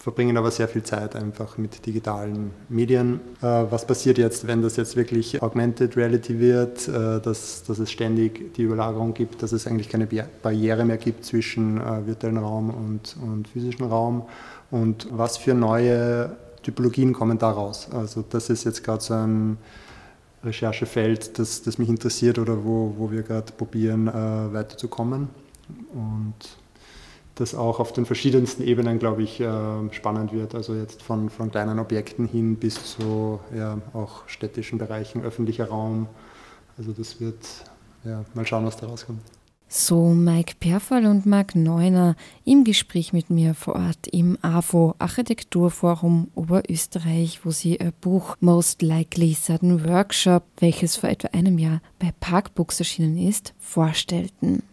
verbringen 0.00 0.38
aber 0.38 0.50
sehr 0.50 0.66
viel 0.66 0.82
Zeit 0.82 1.14
einfach 1.14 1.58
mit 1.58 1.84
digitalen 1.84 2.52
Medien. 2.70 3.20
Äh, 3.42 3.66
was 3.68 3.86
passiert 3.86 4.16
jetzt, 4.16 4.46
wenn 4.46 4.62
das 4.62 4.76
jetzt 4.76 4.96
wirklich 4.96 5.42
Augmented 5.42 5.94
Reality 5.94 6.40
wird, 6.40 6.88
äh, 6.88 7.20
dass, 7.20 7.64
dass 7.64 7.78
es 7.78 7.90
ständig 7.90 8.54
die 8.54 8.62
Überlagerung 8.62 9.12
gibt, 9.12 9.42
dass 9.42 9.52
es 9.52 9.66
eigentlich 9.66 9.90
keine 9.90 10.08
Barriere 10.42 10.86
mehr 10.86 10.96
gibt 10.96 11.26
zwischen 11.26 11.78
äh, 11.78 12.06
virtuellen 12.06 12.38
Raum 12.38 12.70
und, 12.70 13.14
und 13.22 13.48
physischen 13.48 13.84
Raum 13.84 14.22
und 14.70 15.06
was 15.10 15.36
für 15.36 15.52
neue 15.52 16.34
Typologien 16.62 17.12
kommen 17.12 17.36
da 17.36 17.50
raus? 17.50 17.88
Also 17.92 18.24
das 18.28 18.48
ist 18.48 18.64
jetzt 18.64 18.82
gerade 18.82 19.02
so 19.02 19.12
ein 19.12 19.58
Recherchefeld, 20.42 21.38
das, 21.38 21.60
das 21.60 21.76
mich 21.76 21.90
interessiert 21.90 22.38
oder 22.38 22.64
wo, 22.64 22.94
wo 22.96 23.10
wir 23.10 23.22
gerade 23.22 23.52
probieren, 23.52 24.06
weiterzukommen. 24.06 25.28
Und 25.92 26.34
das 27.40 27.54
auch 27.54 27.80
auf 27.80 27.92
den 27.92 28.06
verschiedensten 28.06 28.62
Ebenen, 28.62 28.98
glaube 28.98 29.22
ich, 29.22 29.40
äh, 29.40 29.46
spannend 29.92 30.32
wird. 30.32 30.54
Also 30.54 30.74
jetzt 30.74 31.02
von, 31.02 31.30
von 31.30 31.50
kleinen 31.50 31.78
Objekten 31.78 32.26
hin 32.26 32.56
bis 32.56 32.96
zu 32.96 33.40
ja, 33.56 33.78
auch 33.94 34.28
städtischen 34.28 34.78
Bereichen, 34.78 35.22
öffentlicher 35.22 35.68
Raum. 35.68 36.06
Also 36.76 36.92
das 36.92 37.20
wird, 37.20 37.38
ja, 38.04 38.24
mal 38.34 38.46
schauen, 38.46 38.66
was 38.66 38.76
da 38.76 38.86
rauskommt. 38.86 39.20
So 39.72 40.08
Mike 40.08 40.54
Perfall 40.58 41.06
und 41.06 41.26
Marc 41.26 41.54
Neuner 41.54 42.16
im 42.44 42.64
Gespräch 42.64 43.12
mit 43.12 43.30
mir 43.30 43.54
vor 43.54 43.76
Ort 43.76 44.08
im 44.10 44.36
AFO 44.42 44.96
Architekturforum 44.98 46.28
Oberösterreich, 46.34 47.44
wo 47.44 47.52
sie 47.52 47.76
ihr 47.76 47.92
Buch 48.00 48.36
Most 48.40 48.82
Likely 48.82 49.32
Sudden 49.32 49.88
Workshop, 49.88 50.42
welches 50.58 50.96
vor 50.96 51.08
etwa 51.08 51.28
einem 51.28 51.56
Jahr 51.56 51.82
bei 52.00 52.12
Parkbooks 52.18 52.80
erschienen 52.80 53.16
ist, 53.16 53.54
vorstellten. 53.60 54.64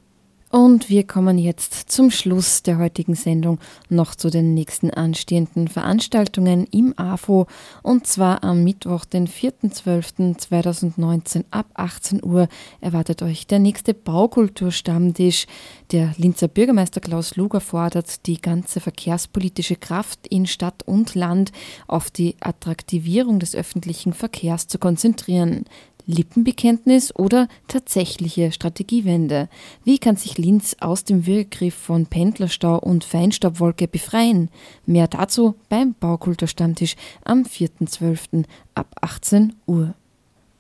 Und 0.50 0.90
wir 0.90 1.06
kommen 1.06 1.38
jetzt 1.38 1.92
zum 1.92 2.10
Schluss 2.10 2.64
der 2.64 2.78
heutigen 2.78 3.16
Sendung 3.16 3.60
noch 3.90 4.16
zu 4.16 4.30
den 4.30 4.54
nächsten 4.54 4.90
anstehenden 4.90 5.68
Veranstaltungen 5.68 6.66
im 6.72 6.98
AFO 6.98 7.48
und 7.84 8.08
zwar 8.08 8.46
am 8.46 8.64
Mittwoch, 8.64 9.04
den 9.04 9.28
4.12.2019 9.28 11.44
ab 11.52 11.66
18 11.74 12.24
Uhr 12.24 12.48
erwartet 12.80 13.24
euch 13.24 13.46
der 13.46 13.60
nächste 13.60 13.94
Baukulturstammtisch. 13.94 15.48
Der 15.92 16.14
Linzer 16.18 16.48
Bürgermeister 16.48 17.02
Klaus 17.02 17.36
Luger 17.36 17.60
fordert, 17.60 18.26
die 18.26 18.42
ganze 18.42 18.80
verkehrspolitische 18.80 19.76
Kraft 19.76 20.28
in 20.28 20.48
Stadt 20.48 20.82
und 20.84 21.14
Land 21.14 21.52
auf 21.88 22.10
die 22.10 22.38
Attraktivierung 22.40 23.40
des 23.40 23.54
öffentlichen 23.54 24.14
Verkehrs 24.14 24.68
zu 24.68 24.80
konzentrieren. 24.80 25.66
Lippenbekenntnis 26.08 27.14
oder 27.16 27.48
tatsächliche 27.68 28.52
Strategiewende? 28.52 29.50
Wie 29.84 30.00
kann 30.00 30.16
sich 30.16 30.38
Linz 30.38 30.76
aus 30.80 31.04
dem 31.04 31.26
Wirkgriff 31.26 31.76
von 31.76 32.08
Pendlerstau 32.08 32.80
und 32.80 33.04
Feinstaubwolke 33.04 33.88
befreien? 33.88 34.50
Mehr 34.86 35.08
dazu 35.08 35.56
beim 35.70 35.94
Baukulturstammtisch 36.00 36.96
am 37.24 37.44
4.12. 37.44 38.46
ab 38.74 38.96
18 39.02 39.54
Uhr. 39.68 39.94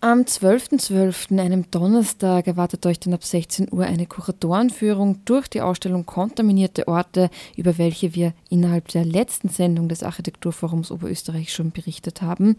Am 0.07 0.21
12.12., 0.21 0.79
.12., 0.87 1.37
einem 1.37 1.69
Donnerstag, 1.69 2.47
erwartet 2.47 2.85
euch 2.85 2.97
dann 2.97 3.13
ab 3.13 3.25
16 3.25 3.73
Uhr 3.73 3.83
eine 3.83 4.05
Kuratorenführung 4.05 5.25
durch 5.25 5.49
die 5.49 5.59
Ausstellung 5.59 6.05
Kontaminierte 6.05 6.87
Orte, 6.87 7.29
über 7.57 7.77
welche 7.77 8.15
wir 8.15 8.31
innerhalb 8.49 8.87
der 8.87 9.03
letzten 9.03 9.49
Sendung 9.49 9.89
des 9.89 10.03
Architekturforums 10.03 10.91
Oberösterreich 10.91 11.51
schon 11.51 11.71
berichtet 11.71 12.21
haben. 12.21 12.55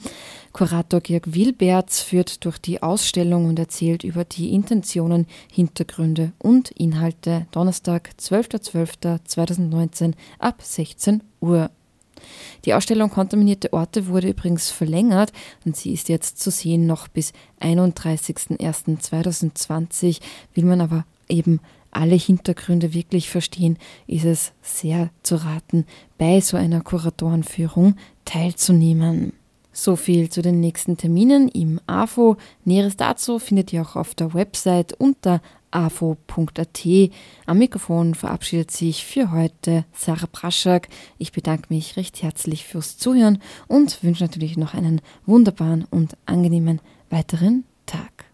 Kurator 0.52 1.00
Georg 1.00 1.32
Wilberts 1.34 2.02
führt 2.02 2.44
durch 2.44 2.58
die 2.58 2.82
Ausstellung 2.82 3.46
und 3.46 3.58
erzählt 3.58 4.04
über 4.04 4.26
die 4.26 4.52
Intentionen, 4.52 5.26
Hintergründe 5.50 6.32
und 6.38 6.70
Inhalte. 6.72 7.46
Donnerstag, 7.52 8.10
12.12.2019 8.20 10.12
ab 10.38 10.60
16 10.60 11.22
Uhr. 11.40 11.70
Die 12.64 12.74
Ausstellung 12.74 13.10
Kontaminierte 13.10 13.72
Orte 13.72 14.08
wurde 14.08 14.28
übrigens 14.28 14.70
verlängert 14.70 15.32
und 15.64 15.76
sie 15.76 15.92
ist 15.92 16.08
jetzt 16.08 16.38
zu 16.38 16.50
sehen 16.50 16.86
noch 16.86 17.08
bis 17.08 17.32
31.01.2020. 17.60 20.20
Will 20.54 20.64
man 20.64 20.80
aber 20.80 21.04
eben 21.28 21.60
alle 21.90 22.16
Hintergründe 22.16 22.94
wirklich 22.94 23.30
verstehen, 23.30 23.78
ist 24.06 24.24
es 24.24 24.52
sehr 24.62 25.10
zu 25.22 25.36
raten, 25.36 25.86
bei 26.18 26.40
so 26.40 26.56
einer 26.56 26.80
Kuratorenführung 26.80 27.96
teilzunehmen. 28.24 29.32
So 29.72 29.96
viel 29.96 30.28
zu 30.28 30.42
den 30.42 30.60
nächsten 30.60 30.96
Terminen 30.96 31.48
im 31.48 31.80
AFO. 31.86 32.36
Näheres 32.64 32.96
dazu 32.96 33.38
findet 33.38 33.72
ihr 33.72 33.82
auch 33.82 33.96
auf 33.96 34.14
der 34.14 34.34
Website 34.34 34.92
unter 34.94 35.40
afo.at. 35.70 36.86
Am 37.46 37.58
Mikrofon 37.58 38.14
verabschiedet 38.14 38.70
sich 38.70 39.04
für 39.04 39.32
heute 39.32 39.84
Sarah 39.92 40.28
Praschak. 40.30 40.88
Ich 41.18 41.32
bedanke 41.32 41.66
mich 41.68 41.96
recht 41.96 42.22
herzlich 42.22 42.64
fürs 42.64 42.96
Zuhören 42.96 43.40
und 43.66 44.02
wünsche 44.02 44.24
natürlich 44.24 44.56
noch 44.56 44.74
einen 44.74 45.00
wunderbaren 45.26 45.84
und 45.90 46.16
angenehmen 46.26 46.80
weiteren 47.10 47.64
Tag. 47.86 48.26